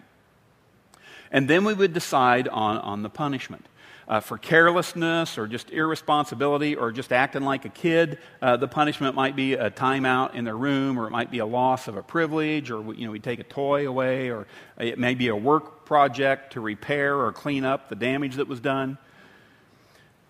And 1.32 1.50
then 1.50 1.66
we 1.66 1.74
would 1.74 1.94
decide 1.94 2.48
on, 2.48 2.78
on 2.78 3.04
the 3.04 3.10
punishment. 3.10 3.66
Uh, 4.06 4.20
for 4.20 4.38
carelessness 4.38 5.38
or 5.38 5.48
just 5.48 5.70
irresponsibility 5.72 6.76
or 6.76 6.92
just 6.92 7.14
acting 7.14 7.44
like 7.44 7.64
a 7.64 7.70
kid, 7.70 8.20
uh, 8.42 8.58
the 8.58 8.68
punishment 8.68 9.16
might 9.16 9.36
be 9.36 9.54
a 9.54 9.72
timeout 9.72 10.36
in 10.36 10.44
their 10.44 10.58
room 10.58 11.00
or 11.00 11.08
it 11.08 11.10
might 11.10 11.32
be 11.32 11.40
a 11.40 11.46
loss 11.46 11.88
of 11.88 11.96
a 11.96 12.04
privilege 12.04 12.70
or 12.70 12.94
you 12.94 13.06
know, 13.06 13.12
we 13.12 13.20
take 13.20 13.40
a 13.40 13.46
toy 13.46 13.88
away 13.88 14.30
or 14.30 14.46
it 14.78 15.00
may 15.00 15.14
be 15.14 15.30
a 15.30 15.36
work 15.36 15.86
project 15.86 16.54
to 16.54 16.62
repair 16.62 17.18
or 17.18 17.32
clean 17.32 17.64
up 17.64 17.88
the 17.88 17.96
damage 17.96 18.36
that 18.36 18.48
was 18.48 18.60
done 18.60 18.98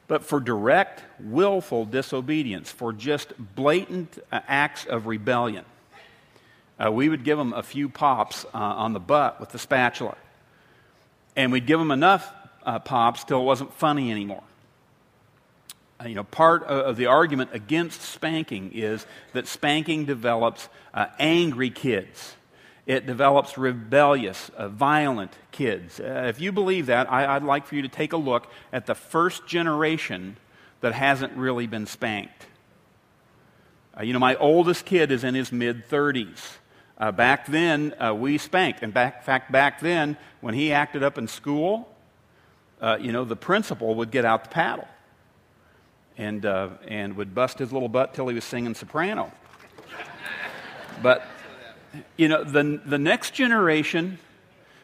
but 0.07 0.23
for 0.23 0.39
direct, 0.39 1.03
willful 1.19 1.85
disobedience, 1.85 2.71
for 2.71 2.93
just 2.93 3.33
blatant 3.55 4.19
uh, 4.31 4.41
acts 4.47 4.85
of 4.85 5.07
rebellion. 5.07 5.65
Uh, 6.83 6.91
we 6.91 7.07
would 7.07 7.23
give 7.23 7.37
them 7.37 7.53
a 7.53 7.63
few 7.63 7.87
pops 7.87 8.45
uh, 8.45 8.57
on 8.57 8.93
the 8.93 8.99
butt 8.99 9.39
with 9.39 9.49
the 9.49 9.59
spatula. 9.59 10.15
And 11.35 11.51
we'd 11.51 11.65
give 11.65 11.79
them 11.79 11.91
enough 11.91 12.31
uh, 12.65 12.79
pops 12.79 13.23
till 13.23 13.41
it 13.41 13.45
wasn't 13.45 13.73
funny 13.73 14.11
anymore. 14.11 14.43
Uh, 15.99 16.07
you 16.07 16.15
know, 16.15 16.23
part 16.23 16.63
of 16.63 16.97
the 16.97 17.05
argument 17.05 17.51
against 17.53 18.01
spanking 18.01 18.71
is 18.73 19.05
that 19.33 19.47
spanking 19.47 20.05
develops 20.05 20.67
uh, 20.93 21.07
angry 21.19 21.69
kids 21.69 22.35
it 22.85 23.05
develops 23.05 23.57
rebellious, 23.57 24.49
uh, 24.57 24.67
violent 24.67 25.31
kids. 25.51 25.99
Uh, 25.99 26.25
if 26.27 26.41
you 26.41 26.51
believe 26.51 26.87
that, 26.87 27.09
I, 27.09 27.37
would 27.37 27.47
like 27.47 27.65
for 27.65 27.75
you 27.75 27.81
to 27.83 27.87
take 27.87 28.11
a 28.11 28.17
look 28.17 28.47
at 28.73 28.85
the 28.85 28.95
first 28.95 29.47
generation 29.47 30.37
that 30.81 30.93
hasn't 30.93 31.33
really 31.33 31.65
been 31.65 31.85
spanked. 31.85 32.47
Uh, 33.97 34.03
you 34.03 34.11
know, 34.11 34.19
my 34.19 34.35
oldest 34.35 34.85
kid 34.85 35.11
is 35.11 35.23
in 35.23 35.33
his 35.33 35.51
mid 35.51 35.87
30s. 35.87 36.57
Uh, 36.97 37.11
back 37.11 37.45
then, 37.47 37.93
uh, 38.03 38.13
we 38.13 38.37
spanked. 38.37 38.83
And 38.83 38.93
back, 38.93 39.17
in 39.17 39.23
fact, 39.23 39.51
back 39.51 39.79
then, 39.79 40.17
when 40.41 40.53
he 40.53 40.73
acted 40.73 41.03
up 41.03 41.17
in 41.17 41.27
school, 41.27 41.89
uh, 42.81 42.97
you 42.99 43.13
know, 43.13 43.23
the 43.23 43.35
principal 43.35 43.95
would 43.95 44.11
get 44.11 44.25
out 44.25 44.43
the 44.43 44.49
paddle 44.49 44.87
and, 46.17 46.45
and 46.45 47.15
would 47.15 47.33
bust 47.33 47.59
his 47.59 47.71
little 47.71 47.87
butt 47.87 48.13
till 48.13 48.27
he 48.27 48.35
was 48.35 48.43
singing 48.43 48.75
soprano. 48.75 49.31
But 51.01 51.25
you 52.17 52.27
know, 52.27 52.43
the, 52.43 52.81
the 52.85 52.97
next 52.97 53.33
generation, 53.33 54.19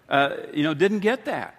uh, 0.10 0.36
you 0.54 0.64
know, 0.64 0.74
didn't 0.74 1.00
get 1.00 1.26
that. 1.26 1.56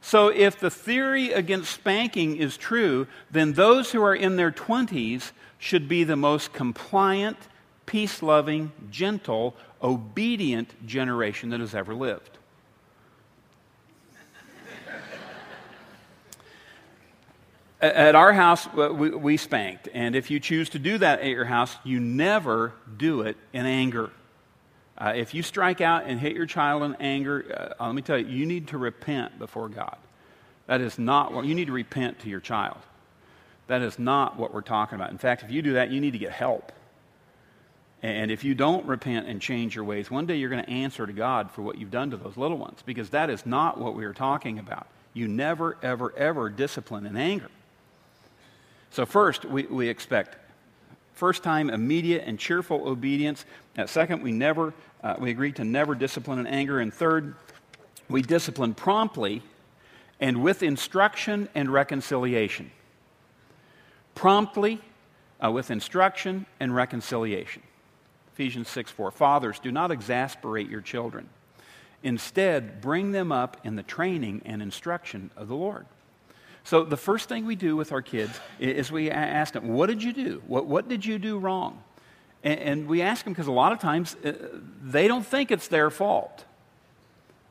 So 0.00 0.28
if 0.28 0.60
the 0.60 0.70
theory 0.70 1.32
against 1.32 1.72
spanking 1.72 2.36
is 2.36 2.56
true, 2.56 3.06
then 3.30 3.54
those 3.54 3.90
who 3.90 4.02
are 4.02 4.14
in 4.14 4.36
their 4.36 4.52
20s 4.52 5.32
should 5.58 5.88
be 5.88 6.04
the 6.04 6.16
most 6.16 6.52
compliant, 6.52 7.36
peace 7.86 8.22
loving, 8.22 8.72
gentle, 8.90 9.56
obedient 9.82 10.86
generation 10.86 11.50
that 11.50 11.60
has 11.60 11.74
ever 11.74 11.94
lived. 11.94 12.38
At 17.80 18.14
our 18.14 18.32
house, 18.32 18.72
we, 18.72 19.10
we 19.10 19.36
spanked. 19.36 19.88
And 19.92 20.16
if 20.16 20.30
you 20.30 20.40
choose 20.40 20.70
to 20.70 20.78
do 20.78 20.96
that 20.98 21.20
at 21.20 21.26
your 21.26 21.44
house, 21.44 21.76
you 21.84 22.00
never 22.00 22.72
do 22.96 23.20
it 23.20 23.36
in 23.52 23.66
anger. 23.66 24.10
Uh, 24.98 25.12
if 25.14 25.34
you 25.34 25.42
strike 25.42 25.80
out 25.80 26.04
and 26.06 26.18
hit 26.18 26.34
your 26.34 26.46
child 26.46 26.82
in 26.82 26.94
anger, 26.96 27.74
uh, 27.78 27.86
let 27.86 27.94
me 27.94 28.02
tell 28.02 28.18
you, 28.18 28.26
you 28.26 28.46
need 28.46 28.68
to 28.68 28.78
repent 28.78 29.38
before 29.38 29.68
God. 29.68 29.96
That 30.66 30.80
is 30.80 30.98
not 30.98 31.32
what 31.32 31.44
you 31.44 31.54
need 31.54 31.66
to 31.66 31.72
repent 31.72 32.20
to 32.20 32.28
your 32.28 32.40
child. 32.40 32.78
That 33.66 33.82
is 33.82 33.98
not 33.98 34.36
what 34.36 34.54
we're 34.54 34.62
talking 34.62 34.96
about. 34.96 35.10
In 35.10 35.18
fact, 35.18 35.42
if 35.42 35.50
you 35.50 35.60
do 35.60 35.74
that, 35.74 35.90
you 35.90 36.00
need 36.00 36.12
to 36.12 36.18
get 36.18 36.32
help. 36.32 36.72
And 38.02 38.30
if 38.30 38.44
you 38.44 38.54
don't 38.54 38.86
repent 38.86 39.26
and 39.26 39.40
change 39.40 39.74
your 39.74 39.84
ways, 39.84 40.10
one 40.10 40.26
day 40.26 40.36
you're 40.36 40.50
going 40.50 40.64
to 40.64 40.70
answer 40.70 41.06
to 41.06 41.12
God 41.12 41.50
for 41.50 41.62
what 41.62 41.78
you've 41.78 41.90
done 41.90 42.10
to 42.10 42.16
those 42.16 42.36
little 42.36 42.58
ones 42.58 42.82
because 42.84 43.10
that 43.10 43.30
is 43.30 43.44
not 43.46 43.78
what 43.78 43.94
we 43.94 44.04
are 44.04 44.12
talking 44.12 44.58
about. 44.58 44.86
You 45.12 45.28
never, 45.28 45.76
ever, 45.82 46.14
ever 46.16 46.50
discipline 46.50 47.06
in 47.06 47.16
anger. 47.16 47.48
So, 48.90 49.06
first, 49.06 49.44
we, 49.44 49.64
we 49.64 49.88
expect 49.88 50.36
first 51.16 51.42
time 51.42 51.70
immediate 51.70 52.22
and 52.26 52.38
cheerful 52.38 52.86
obedience. 52.86 53.44
Second, 53.86 54.22
we 54.22 54.30
never, 54.30 54.72
uh, 55.02 55.16
we 55.18 55.30
agree 55.30 55.50
to 55.52 55.64
never 55.64 55.94
discipline 55.94 56.38
in 56.38 56.46
anger. 56.46 56.78
And 56.78 56.94
third, 56.94 57.34
we 58.08 58.22
discipline 58.22 58.74
promptly 58.74 59.42
and 60.20 60.42
with 60.42 60.62
instruction 60.62 61.48
and 61.54 61.72
reconciliation. 61.72 62.70
Promptly, 64.14 64.80
uh, 65.42 65.50
with 65.50 65.70
instruction 65.70 66.46
and 66.60 66.74
reconciliation. 66.74 67.62
Ephesians 68.32 68.68
6 68.68 68.90
4. 68.90 69.10
Fathers, 69.10 69.58
do 69.58 69.72
not 69.72 69.90
exasperate 69.90 70.68
your 70.68 70.80
children. 70.80 71.28
Instead, 72.02 72.80
bring 72.80 73.12
them 73.12 73.32
up 73.32 73.56
in 73.64 73.76
the 73.76 73.82
training 73.82 74.42
and 74.44 74.62
instruction 74.62 75.30
of 75.36 75.48
the 75.48 75.56
Lord. 75.56 75.86
So, 76.66 76.82
the 76.82 76.96
first 76.96 77.28
thing 77.28 77.46
we 77.46 77.54
do 77.54 77.76
with 77.76 77.92
our 77.92 78.02
kids 78.02 78.40
is 78.58 78.90
we 78.90 79.08
ask 79.08 79.52
them, 79.52 79.68
What 79.68 79.86
did 79.86 80.02
you 80.02 80.12
do? 80.12 80.42
What, 80.48 80.66
what 80.66 80.88
did 80.88 81.06
you 81.06 81.16
do 81.16 81.38
wrong? 81.38 81.80
And, 82.42 82.58
and 82.58 82.88
we 82.88 83.02
ask 83.02 83.22
them 83.22 83.32
because 83.32 83.46
a 83.46 83.52
lot 83.52 83.70
of 83.70 83.78
times 83.78 84.16
uh, 84.24 84.32
they 84.82 85.06
don't 85.06 85.24
think 85.24 85.52
it's 85.52 85.68
their 85.68 85.90
fault. 85.90 86.44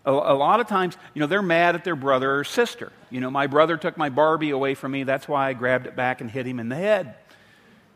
A, 0.05 0.11
a, 0.11 0.35
lot 0.35 0.59
of 0.59 0.67
times, 0.67 0.97
you 1.13 1.21
know, 1.21 1.27
they're 1.27 1.41
mad 1.41 1.75
at 1.75 1.85
their 1.85 1.95
brother 1.95 2.39
or 2.39 2.43
sister. 2.43 2.91
You 3.09 3.21
know, 3.21 3.31
my 3.31 3.47
brother 3.47 3.77
took 3.77 3.95
my 3.95 4.09
Barbie 4.09 4.49
away 4.49 4.75
from 4.75 4.91
me. 4.91 5.03
That's 5.03 5.29
why 5.29 5.47
I 5.47 5.53
grabbed 5.53 5.87
it 5.87 5.95
back 5.95 6.19
and 6.19 6.29
hit 6.29 6.45
him 6.45 6.59
in 6.59 6.67
the 6.67 6.75
head. 6.75 7.15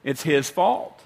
It's 0.06 0.24
his 0.24 0.50
fault. 0.50 1.04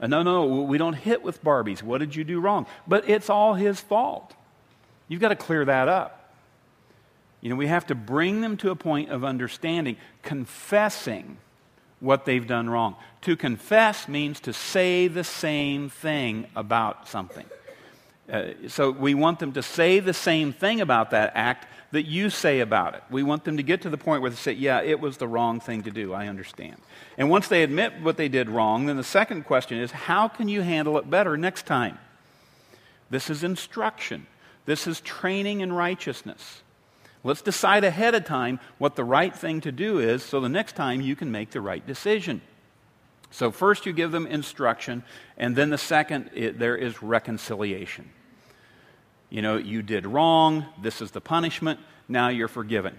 Uh, 0.00 0.06
no, 0.06 0.22
no, 0.22 0.46
we 0.46 0.78
don't 0.78 0.94
hit 0.94 1.24
with 1.24 1.42
Barbies. 1.42 1.82
What 1.82 1.98
did 1.98 2.14
you 2.14 2.22
do 2.22 2.38
wrong? 2.38 2.66
But 2.86 3.08
it's 3.08 3.28
all 3.28 3.54
his 3.54 3.80
fault. 3.80 4.36
You've 5.08 5.20
got 5.20 5.30
to 5.30 5.36
clear 5.36 5.64
that 5.64 5.88
up. 5.88 6.21
You 7.42 7.50
know, 7.50 7.56
we 7.56 7.66
have 7.66 7.86
to 7.88 7.94
bring 7.94 8.40
them 8.40 8.56
to 8.58 8.70
a 8.70 8.76
point 8.76 9.10
of 9.10 9.24
understanding, 9.24 9.96
confessing 10.22 11.36
what 11.98 12.24
they've 12.24 12.46
done 12.46 12.70
wrong. 12.70 12.96
To 13.22 13.36
confess 13.36 14.08
means 14.08 14.40
to 14.40 14.52
say 14.52 15.08
the 15.08 15.24
same 15.24 15.90
thing 15.90 16.46
about 16.56 17.08
something. 17.08 17.44
Uh, 18.32 18.52
so 18.68 18.90
we 18.90 19.14
want 19.14 19.40
them 19.40 19.52
to 19.52 19.62
say 19.62 19.98
the 19.98 20.14
same 20.14 20.52
thing 20.52 20.80
about 20.80 21.10
that 21.10 21.32
act 21.34 21.66
that 21.90 22.06
you 22.06 22.30
say 22.30 22.60
about 22.60 22.94
it. 22.94 23.02
We 23.10 23.24
want 23.24 23.44
them 23.44 23.56
to 23.58 23.62
get 23.62 23.82
to 23.82 23.90
the 23.90 23.98
point 23.98 24.22
where 24.22 24.30
they 24.30 24.36
say, 24.36 24.52
Yeah, 24.52 24.80
it 24.80 25.00
was 25.00 25.16
the 25.16 25.28
wrong 25.28 25.60
thing 25.60 25.82
to 25.82 25.90
do. 25.90 26.14
I 26.14 26.28
understand. 26.28 26.76
And 27.18 27.28
once 27.28 27.48
they 27.48 27.62
admit 27.62 28.00
what 28.00 28.16
they 28.16 28.28
did 28.28 28.48
wrong, 28.48 28.86
then 28.86 28.96
the 28.96 29.04
second 29.04 29.44
question 29.44 29.78
is, 29.78 29.90
How 29.90 30.28
can 30.28 30.48
you 30.48 30.62
handle 30.62 30.96
it 30.98 31.10
better 31.10 31.36
next 31.36 31.66
time? 31.66 31.98
This 33.10 33.28
is 33.28 33.44
instruction, 33.44 34.26
this 34.64 34.86
is 34.86 35.00
training 35.00 35.60
in 35.60 35.72
righteousness. 35.72 36.62
Let's 37.24 37.42
decide 37.42 37.84
ahead 37.84 38.14
of 38.14 38.24
time 38.24 38.58
what 38.78 38.96
the 38.96 39.04
right 39.04 39.34
thing 39.34 39.60
to 39.60 39.72
do 39.72 39.98
is 39.98 40.22
so 40.22 40.40
the 40.40 40.48
next 40.48 40.74
time 40.74 41.00
you 41.00 41.14
can 41.14 41.30
make 41.30 41.50
the 41.50 41.60
right 41.60 41.86
decision. 41.86 42.40
So, 43.30 43.50
first 43.50 43.86
you 43.86 43.94
give 43.94 44.12
them 44.12 44.26
instruction, 44.26 45.04
and 45.38 45.56
then 45.56 45.70
the 45.70 45.78
second, 45.78 46.30
it, 46.34 46.58
there 46.58 46.76
is 46.76 47.02
reconciliation. 47.02 48.10
You 49.30 49.40
know, 49.40 49.56
you 49.56 49.80
did 49.80 50.06
wrong, 50.06 50.66
this 50.82 51.00
is 51.00 51.12
the 51.12 51.22
punishment, 51.22 51.80
now 52.08 52.28
you're 52.28 52.48
forgiven. 52.48 52.98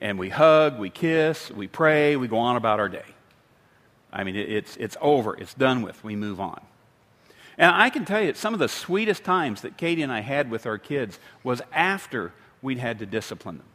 And 0.00 0.20
we 0.20 0.28
hug, 0.28 0.78
we 0.78 0.90
kiss, 0.90 1.50
we 1.50 1.66
pray, 1.66 2.14
we 2.14 2.28
go 2.28 2.38
on 2.38 2.54
about 2.54 2.78
our 2.78 2.88
day. 2.88 3.04
I 4.12 4.22
mean, 4.22 4.36
it, 4.36 4.48
it's, 4.48 4.76
it's 4.76 4.96
over, 5.00 5.36
it's 5.36 5.54
done 5.54 5.82
with, 5.82 6.04
we 6.04 6.14
move 6.14 6.40
on. 6.40 6.60
And 7.56 7.74
I 7.74 7.90
can 7.90 8.04
tell 8.04 8.22
you, 8.22 8.34
some 8.34 8.54
of 8.54 8.60
the 8.60 8.68
sweetest 8.68 9.24
times 9.24 9.62
that 9.62 9.76
Katie 9.76 10.02
and 10.02 10.12
I 10.12 10.20
had 10.20 10.48
with 10.48 10.64
our 10.64 10.78
kids 10.78 11.18
was 11.42 11.60
after 11.72 12.32
we'd 12.62 12.78
had 12.78 12.98
to 13.00 13.06
discipline 13.06 13.58
them. 13.58 13.66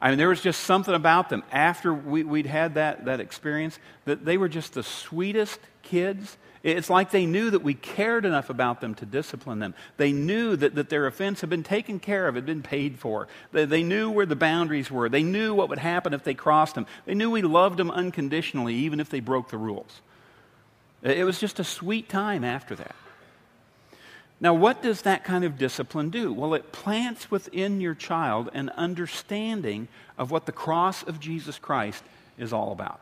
I 0.00 0.10
mean, 0.10 0.18
there 0.18 0.28
was 0.28 0.42
just 0.42 0.64
something 0.64 0.94
about 0.94 1.30
them 1.30 1.42
after 1.50 1.92
we, 1.92 2.22
would 2.22 2.46
had 2.46 2.74
that, 2.74 3.06
that 3.06 3.20
experience 3.20 3.78
that 4.04 4.24
they 4.24 4.36
were 4.36 4.48
just 4.48 4.74
the 4.74 4.82
sweetest 4.82 5.58
kids. 5.82 6.36
It's 6.62 6.90
like 6.90 7.10
they 7.10 7.26
knew 7.26 7.50
that 7.50 7.62
we 7.62 7.74
cared 7.74 8.26
enough 8.26 8.50
about 8.50 8.80
them 8.80 8.94
to 8.96 9.06
discipline 9.06 9.58
them. 9.58 9.74
They 9.96 10.12
knew 10.12 10.54
that, 10.56 10.74
that 10.74 10.90
their 10.90 11.06
offense 11.06 11.40
had 11.40 11.48
been 11.48 11.62
taken 11.62 11.98
care 11.98 12.28
of, 12.28 12.34
had 12.34 12.44
been 12.44 12.62
paid 12.62 12.98
for. 12.98 13.28
They, 13.52 13.64
they 13.64 13.82
knew 13.82 14.10
where 14.10 14.26
the 14.26 14.36
boundaries 14.36 14.90
were. 14.90 15.08
They 15.08 15.22
knew 15.22 15.54
what 15.54 15.70
would 15.70 15.78
happen 15.78 16.12
if 16.12 16.24
they 16.24 16.34
crossed 16.34 16.74
them. 16.74 16.86
They 17.06 17.14
knew 17.14 17.30
we 17.30 17.42
loved 17.42 17.78
them 17.78 17.90
unconditionally, 17.90 18.74
even 18.74 19.00
if 19.00 19.08
they 19.08 19.20
broke 19.20 19.48
the 19.48 19.58
rules. 19.58 20.02
It 21.02 21.24
was 21.24 21.38
just 21.38 21.58
a 21.58 21.64
sweet 21.64 22.08
time 22.08 22.44
after 22.44 22.74
that. 22.74 22.96
Now, 24.38 24.52
what 24.52 24.82
does 24.82 25.02
that 25.02 25.24
kind 25.24 25.44
of 25.44 25.56
discipline 25.56 26.10
do? 26.10 26.32
Well, 26.32 26.52
it 26.54 26.70
plants 26.70 27.30
within 27.30 27.80
your 27.80 27.94
child 27.94 28.50
an 28.52 28.68
understanding 28.70 29.88
of 30.18 30.30
what 30.30 30.44
the 30.44 30.52
cross 30.52 31.02
of 31.02 31.20
Jesus 31.20 31.58
Christ 31.58 32.04
is 32.36 32.52
all 32.52 32.72
about. 32.72 33.00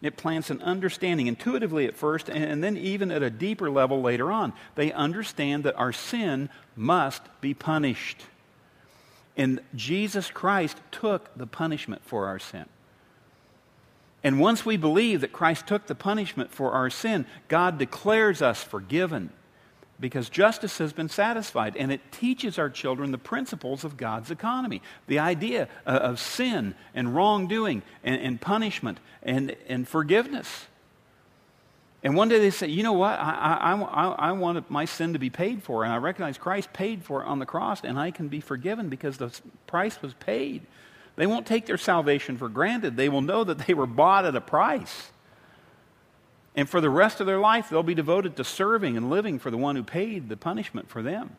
It 0.00 0.16
plants 0.16 0.48
an 0.48 0.62
understanding 0.62 1.26
intuitively 1.26 1.84
at 1.84 1.94
first, 1.94 2.30
and 2.30 2.64
then 2.64 2.78
even 2.78 3.10
at 3.10 3.22
a 3.22 3.28
deeper 3.28 3.70
level 3.70 4.00
later 4.00 4.32
on. 4.32 4.54
They 4.74 4.92
understand 4.92 5.64
that 5.64 5.78
our 5.78 5.92
sin 5.92 6.48
must 6.74 7.22
be 7.42 7.52
punished. 7.52 8.22
And 9.36 9.60
Jesus 9.74 10.30
Christ 10.30 10.78
took 10.90 11.36
the 11.36 11.46
punishment 11.46 12.00
for 12.06 12.26
our 12.26 12.38
sin. 12.38 12.64
And 14.24 14.40
once 14.40 14.64
we 14.64 14.78
believe 14.78 15.20
that 15.20 15.32
Christ 15.32 15.66
took 15.66 15.86
the 15.86 15.94
punishment 15.94 16.50
for 16.50 16.72
our 16.72 16.88
sin, 16.88 17.26
God 17.48 17.76
declares 17.76 18.40
us 18.40 18.62
forgiven 18.62 19.30
because 20.00 20.28
justice 20.28 20.78
has 20.78 20.92
been 20.92 21.08
satisfied. 21.08 21.76
And 21.76 21.92
it 21.92 22.00
teaches 22.10 22.58
our 22.58 22.70
children 22.70 23.10
the 23.10 23.18
principles 23.18 23.84
of 23.84 23.96
God's 23.96 24.30
economy 24.30 24.82
the 25.06 25.18
idea 25.18 25.68
uh, 25.86 25.90
of 25.90 26.18
sin 26.18 26.74
and 26.94 27.14
wrongdoing 27.14 27.82
and, 28.02 28.20
and 28.20 28.40
punishment 28.40 28.98
and, 29.22 29.56
and 29.68 29.86
forgiveness. 29.86 30.66
And 32.02 32.16
one 32.16 32.28
day 32.28 32.38
they 32.38 32.50
say, 32.50 32.68
you 32.68 32.82
know 32.82 32.94
what? 32.94 33.18
I, 33.18 33.58
I, 33.60 33.74
I, 33.74 34.08
I 34.30 34.32
want 34.32 34.70
my 34.70 34.86
sin 34.86 35.12
to 35.12 35.18
be 35.18 35.28
paid 35.28 35.62
for. 35.62 35.84
And 35.84 35.92
I 35.92 35.96
recognize 35.96 36.38
Christ 36.38 36.72
paid 36.72 37.04
for 37.04 37.22
it 37.22 37.26
on 37.26 37.38
the 37.38 37.46
cross, 37.46 37.82
and 37.84 37.98
I 37.98 38.10
can 38.10 38.28
be 38.28 38.40
forgiven 38.40 38.88
because 38.88 39.18
the 39.18 39.38
price 39.66 40.00
was 40.00 40.14
paid. 40.14 40.62
They 41.16 41.26
won't 41.26 41.46
take 41.46 41.66
their 41.66 41.76
salvation 41.76 42.38
for 42.38 42.48
granted. 42.48 42.96
They 42.96 43.10
will 43.10 43.20
know 43.20 43.44
that 43.44 43.58
they 43.66 43.74
were 43.74 43.86
bought 43.86 44.24
at 44.24 44.34
a 44.34 44.40
price. 44.40 45.10
And 46.60 46.68
for 46.68 46.82
the 46.82 46.90
rest 46.90 47.20
of 47.20 47.26
their 47.26 47.38
life, 47.38 47.70
they'll 47.70 47.82
be 47.82 47.94
devoted 47.94 48.36
to 48.36 48.44
serving 48.44 48.94
and 48.98 49.08
living 49.08 49.38
for 49.38 49.50
the 49.50 49.56
one 49.56 49.76
who 49.76 49.82
paid 49.82 50.28
the 50.28 50.36
punishment 50.36 50.90
for 50.90 51.00
them. 51.00 51.34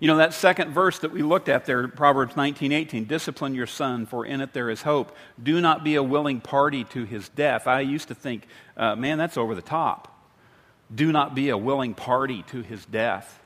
You 0.00 0.08
know, 0.08 0.16
that 0.16 0.34
second 0.34 0.72
verse 0.72 0.98
that 0.98 1.12
we 1.12 1.22
looked 1.22 1.48
at 1.48 1.64
there, 1.64 1.86
Proverbs 1.86 2.34
19 2.34 2.72
18, 2.72 3.04
discipline 3.04 3.54
your 3.54 3.68
son, 3.68 4.06
for 4.06 4.26
in 4.26 4.40
it 4.40 4.54
there 4.54 4.70
is 4.70 4.82
hope. 4.82 5.16
Do 5.40 5.60
not 5.60 5.84
be 5.84 5.94
a 5.94 6.02
willing 6.02 6.40
party 6.40 6.82
to 6.82 7.04
his 7.04 7.28
death. 7.28 7.68
I 7.68 7.82
used 7.82 8.08
to 8.08 8.14
think, 8.16 8.48
uh, 8.76 8.96
man, 8.96 9.18
that's 9.18 9.36
over 9.36 9.54
the 9.54 9.62
top. 9.62 10.12
Do 10.92 11.12
not 11.12 11.36
be 11.36 11.50
a 11.50 11.56
willing 11.56 11.94
party 11.94 12.42
to 12.48 12.60
his 12.60 12.84
death. 12.84 13.38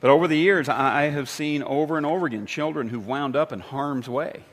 But 0.00 0.10
over 0.10 0.28
the 0.28 0.38
years, 0.38 0.68
I 0.68 1.06
have 1.06 1.28
seen 1.28 1.64
over 1.64 1.96
and 1.96 2.06
over 2.06 2.26
again 2.26 2.46
children 2.46 2.90
who've 2.90 3.08
wound 3.08 3.34
up 3.34 3.52
in 3.52 3.58
harm's 3.58 4.08
way 4.08 4.44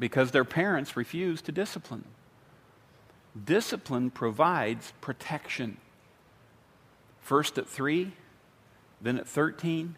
because 0.00 0.32
their 0.32 0.44
parents 0.44 0.96
refused 0.96 1.44
to 1.44 1.52
discipline 1.52 2.00
them. 2.00 2.10
Discipline 3.44 4.10
provides 4.10 4.92
protection. 5.00 5.76
First 7.20 7.58
at 7.58 7.68
three, 7.68 8.12
then 9.00 9.18
at 9.18 9.28
13, 9.28 9.96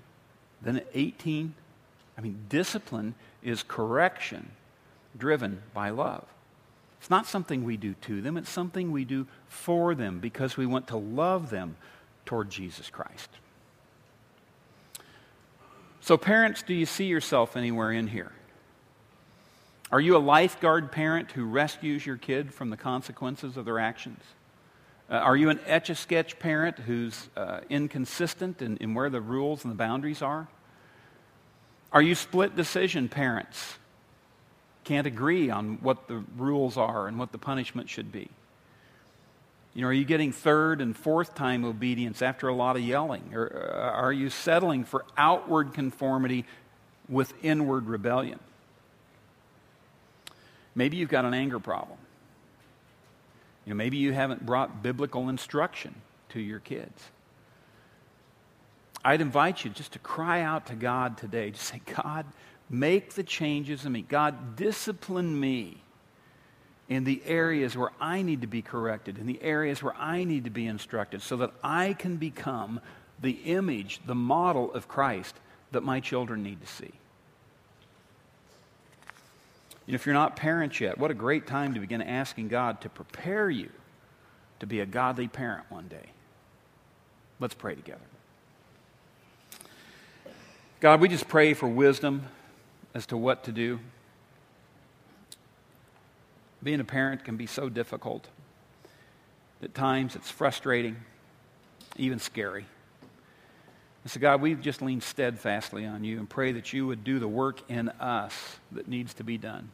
then 0.61 0.77
at 0.77 0.87
18. 0.95 1.55
I 2.19 2.21
mean, 2.21 2.45
discipline 2.49 3.15
is 3.43 3.63
correction 3.63 4.51
driven 5.17 5.63
by 5.73 5.91
love. 5.91 6.27
It's 7.01 7.09
not 7.09 7.27
something 7.27 7.65
we 7.65 7.77
do 7.77 7.95
to 8.03 8.21
them, 8.21 8.37
it's 8.37 8.51
something 8.51 8.93
we 8.93 9.05
do 9.05 9.27
for 9.49 9.95
them 9.95 10.19
because 10.19 10.57
we 10.57 10.67
want 10.67 10.89
to 10.89 10.97
love 10.97 11.51
them 11.51 11.77
toward 12.27 12.51
Jesus 12.51 12.91
Christ. 12.91 13.31
So, 16.03 16.17
parents, 16.17 16.63
do 16.63 16.75
you 16.75 16.87
see 16.87 17.07
yourself 17.07 17.57
anywhere 17.57 17.93
in 17.93 18.09
here? 18.09 18.33
Are 19.93 20.01
you 20.01 20.17
a 20.17 20.19
lifeguard 20.19 20.93
parent 20.93 21.33
who 21.33 21.45
rescues 21.45 22.07
your 22.07 22.17
kid 22.17 22.55
from 22.55 22.71
the 22.71 22.77
consequences 22.77 23.57
of 23.57 23.65
their 23.65 23.79
actions? 23.79 24.23
Uh, 25.11 25.15
are 25.15 25.37
you 25.37 25.51
an 25.51 25.59
etch 25.67 25.91
a 25.91 25.97
sketch 25.97 26.39
parent 26.39 26.79
who's 26.79 27.29
uh, 27.37 27.61
inconsistent 27.69 28.63
in, 28.63 28.77
in 28.77 28.95
where 28.95 29.11
the 29.11 29.21
rules 29.21 29.65
and 29.65 29.73
the 29.73 29.77
boundaries 29.77 30.23
are? 30.23 30.47
Are 31.93 32.03
you 32.03 32.15
split 32.15 32.55
decision 32.55 33.09
parents? 33.09 33.79
Can't 34.85 35.09
agree 35.09 35.51
on 35.51 35.79
what 35.83 36.07
the 36.07 36.23
rules 36.37 36.77
are 36.77 37.09
and 37.09 37.19
what 37.19 37.33
the 37.33 37.39
punishment 37.39 37.91
should 37.91 38.13
be. 38.13 38.29
You 39.75 39.83
know, 39.83 39.89
are 39.89 39.93
you 39.93 40.05
getting 40.05 40.31
third 40.31 40.81
and 40.81 40.97
fourth 40.97 41.35
time 41.35 41.65
obedience 41.65 42.23
after 42.23 42.47
a 42.47 42.55
lot 42.55 42.77
of 42.77 42.83
yelling? 42.83 43.31
Or 43.35 43.73
uh, 43.75 44.01
are 44.01 44.13
you 44.13 44.31
settling 44.31 44.85
for 44.85 45.05
outward 45.17 45.75
conformity 45.75 46.45
with 47.09 47.33
inward 47.43 47.87
rebellion? 47.87 48.39
Maybe 50.75 50.97
you've 50.97 51.09
got 51.09 51.25
an 51.25 51.35
anger 51.35 51.59
problem. 51.59 51.99
You 53.65 53.71
know, 53.71 53.77
maybe 53.77 53.99
you 53.99 54.13
haven't 54.13 54.45
brought 54.47 54.83
biblical 54.83 55.29
instruction 55.29 55.95
to 56.31 56.41
your 56.41 56.61
kids. 56.61 57.11
I'd 59.05 59.21
invite 59.21 59.65
you 59.65 59.71
just 59.71 59.93
to 59.93 59.99
cry 59.99 60.43
out 60.43 60.67
to 60.67 60.75
God 60.75 61.17
today. 61.17 61.51
Just 61.51 61.67
say, 61.67 61.81
God, 62.03 62.27
make 62.69 63.15
the 63.15 63.23
changes 63.23 63.85
in 63.85 63.93
me. 63.93 64.03
God, 64.03 64.57
discipline 64.57 65.39
me 65.39 65.79
in 66.89 67.05
the 67.05 67.23
areas 67.25 67.77
where 67.77 67.93
I 68.01 68.23
need 68.23 68.41
to 68.41 68.47
be 68.47 68.63
corrected, 68.63 69.19
in 69.19 69.27
the 69.27 69.41
areas 69.43 69.83
where 69.83 69.95
I 69.95 70.25
need 70.25 70.45
to 70.45 70.51
be 70.51 70.67
instructed, 70.67 71.23
so 71.23 71.37
that 71.39 71.53
I 71.63 71.95
can 71.95 72.17
become 72.17 72.81
the 73.21 73.39
image, 73.45 74.01
the 74.07 74.15
model 74.15 74.73
of 74.75 74.89
Christ 74.89 75.37
that 75.73 75.83
my 75.83 76.01
children 76.01 76.43
need 76.43 76.61
to 76.61 76.67
see. 76.67 76.93
You 79.91 79.95
know, 79.95 79.97
if 79.97 80.07
you're 80.07 80.15
not 80.15 80.37
parents 80.37 80.81
yet, 80.81 80.99
what 80.99 81.11
a 81.11 81.15
great 81.15 81.49
time 81.49 81.75
to 81.75 81.81
begin 81.81 82.01
asking 82.01 82.47
God 82.47 82.81
to 82.83 82.89
prepare 82.89 83.51
you 83.51 83.71
to 84.61 84.67
be 84.67 84.79
a 84.79 84.87
godly 84.87 85.27
parent 85.27 85.65
one 85.69 85.89
day. 85.89 86.11
Let's 87.41 87.55
pray 87.55 87.75
together. 87.75 87.99
God, 90.79 91.01
we 91.01 91.09
just 91.09 91.27
pray 91.27 91.55
for 91.55 91.67
wisdom 91.67 92.23
as 92.95 93.05
to 93.07 93.17
what 93.17 93.43
to 93.43 93.51
do. 93.51 93.81
Being 96.63 96.79
a 96.79 96.85
parent 96.85 97.25
can 97.25 97.37
be 97.37 97.47
so 97.47 97.69
difficult. 97.69 98.29
At 99.61 99.75
times 99.75 100.15
it's 100.15 100.31
frustrating, 100.31 100.99
even 101.97 102.21
scary. 102.21 102.67
And 104.05 104.13
so, 104.13 104.21
God, 104.21 104.41
we 104.41 104.55
just 104.55 104.83
lean 104.83 105.01
steadfastly 105.01 105.85
on 105.85 106.05
you 106.05 106.21
and 106.21 106.31
pray 106.31 106.53
that 106.53 106.73
you 106.73 106.87
would 106.87 107.03
do 107.03 107.19
the 107.19 107.27
work 107.27 107.69
in 107.69 107.89
us 107.89 108.57
that 108.71 108.87
needs 108.87 109.15
to 109.15 109.25
be 109.25 109.37
done 109.37 109.69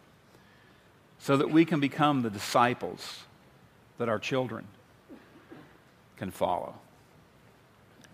so 1.18 1.36
that 1.36 1.50
we 1.50 1.64
can 1.64 1.80
become 1.80 2.22
the 2.22 2.30
disciples 2.30 3.20
that 3.98 4.08
our 4.08 4.18
children 4.18 4.66
can 6.16 6.30
follow. 6.30 6.74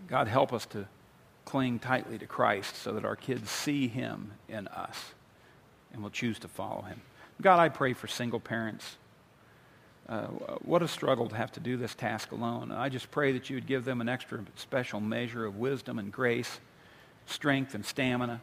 God, 0.07 0.27
help 0.27 0.53
us 0.53 0.65
to 0.67 0.87
cling 1.45 1.79
tightly 1.79 2.17
to 2.17 2.25
Christ 2.25 2.75
so 2.75 2.93
that 2.93 3.05
our 3.05 3.15
kids 3.15 3.49
see 3.49 3.87
him 3.87 4.31
in 4.47 4.67
us 4.67 5.13
and 5.91 6.01
will 6.01 6.09
choose 6.09 6.39
to 6.39 6.47
follow 6.47 6.81
him. 6.81 7.01
God, 7.41 7.59
I 7.59 7.69
pray 7.69 7.93
for 7.93 8.07
single 8.07 8.39
parents. 8.39 8.97
Uh, 10.07 10.27
what 10.63 10.81
a 10.81 10.87
struggle 10.87 11.29
to 11.29 11.35
have 11.35 11.51
to 11.53 11.59
do 11.59 11.77
this 11.77 11.95
task 11.95 12.31
alone. 12.31 12.71
I 12.71 12.89
just 12.89 13.09
pray 13.11 13.31
that 13.33 13.49
you 13.49 13.55
would 13.55 13.67
give 13.67 13.85
them 13.85 14.01
an 14.01 14.09
extra 14.09 14.39
special 14.55 14.99
measure 14.99 15.45
of 15.45 15.57
wisdom 15.57 15.97
and 15.97 16.11
grace, 16.11 16.59
strength 17.25 17.73
and 17.73 17.85
stamina. 17.85 18.41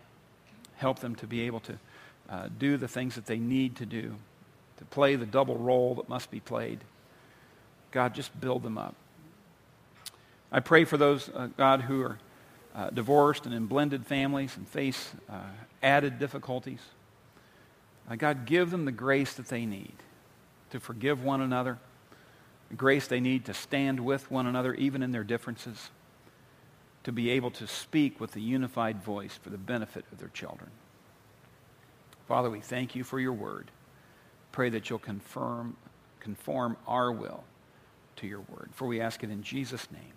Help 0.76 1.00
them 1.00 1.14
to 1.16 1.26
be 1.26 1.42
able 1.42 1.60
to 1.60 1.78
uh, 2.30 2.48
do 2.58 2.76
the 2.76 2.88
things 2.88 3.14
that 3.16 3.26
they 3.26 3.38
need 3.38 3.76
to 3.76 3.86
do, 3.86 4.14
to 4.80 4.84
play 4.86 5.14
the 5.14 5.26
double 5.26 5.56
role 5.56 5.94
that 5.94 6.08
must 6.08 6.30
be 6.30 6.40
played. 6.40 6.80
God, 7.92 8.14
just 8.14 8.38
build 8.40 8.62
them 8.62 8.78
up. 8.78 8.96
I 10.50 10.60
pray 10.60 10.84
for 10.84 10.96
those, 10.96 11.28
uh, 11.28 11.48
God, 11.56 11.82
who 11.82 12.02
are 12.02 12.18
uh, 12.74 12.90
divorced 12.90 13.46
and 13.46 13.54
in 13.54 13.66
blended 13.66 14.06
families 14.06 14.56
and 14.56 14.66
face 14.66 15.12
uh, 15.28 15.40
added 15.82 16.18
difficulties. 16.18 16.80
Uh, 18.10 18.16
God, 18.16 18.46
give 18.46 18.70
them 18.70 18.84
the 18.86 18.92
grace 18.92 19.34
that 19.34 19.48
they 19.48 19.66
need 19.66 19.94
to 20.70 20.80
forgive 20.80 21.22
one 21.22 21.40
another, 21.40 21.78
the 22.70 22.76
grace 22.76 23.06
they 23.06 23.20
need 23.20 23.44
to 23.44 23.54
stand 23.54 24.00
with 24.00 24.30
one 24.30 24.46
another, 24.46 24.74
even 24.74 25.02
in 25.02 25.12
their 25.12 25.24
differences, 25.24 25.90
to 27.04 27.12
be 27.12 27.30
able 27.30 27.50
to 27.50 27.66
speak 27.66 28.20
with 28.20 28.34
a 28.36 28.40
unified 28.40 29.02
voice 29.02 29.38
for 29.40 29.50
the 29.50 29.58
benefit 29.58 30.04
of 30.10 30.18
their 30.18 30.28
children. 30.28 30.70
Father, 32.26 32.48
we 32.48 32.60
thank 32.60 32.94
you 32.94 33.04
for 33.04 33.18
your 33.18 33.32
word. 33.32 33.70
Pray 34.52 34.68
that 34.70 34.90
you'll 34.90 34.98
confirm, 34.98 35.76
conform 36.18 36.76
our 36.86 37.12
will 37.12 37.44
to 38.16 38.26
your 38.26 38.40
word. 38.40 38.70
For 38.72 38.86
we 38.86 39.00
ask 39.00 39.22
it 39.22 39.30
in 39.30 39.42
Jesus' 39.42 39.88
name. 39.90 40.12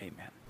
Amen. 0.00 0.41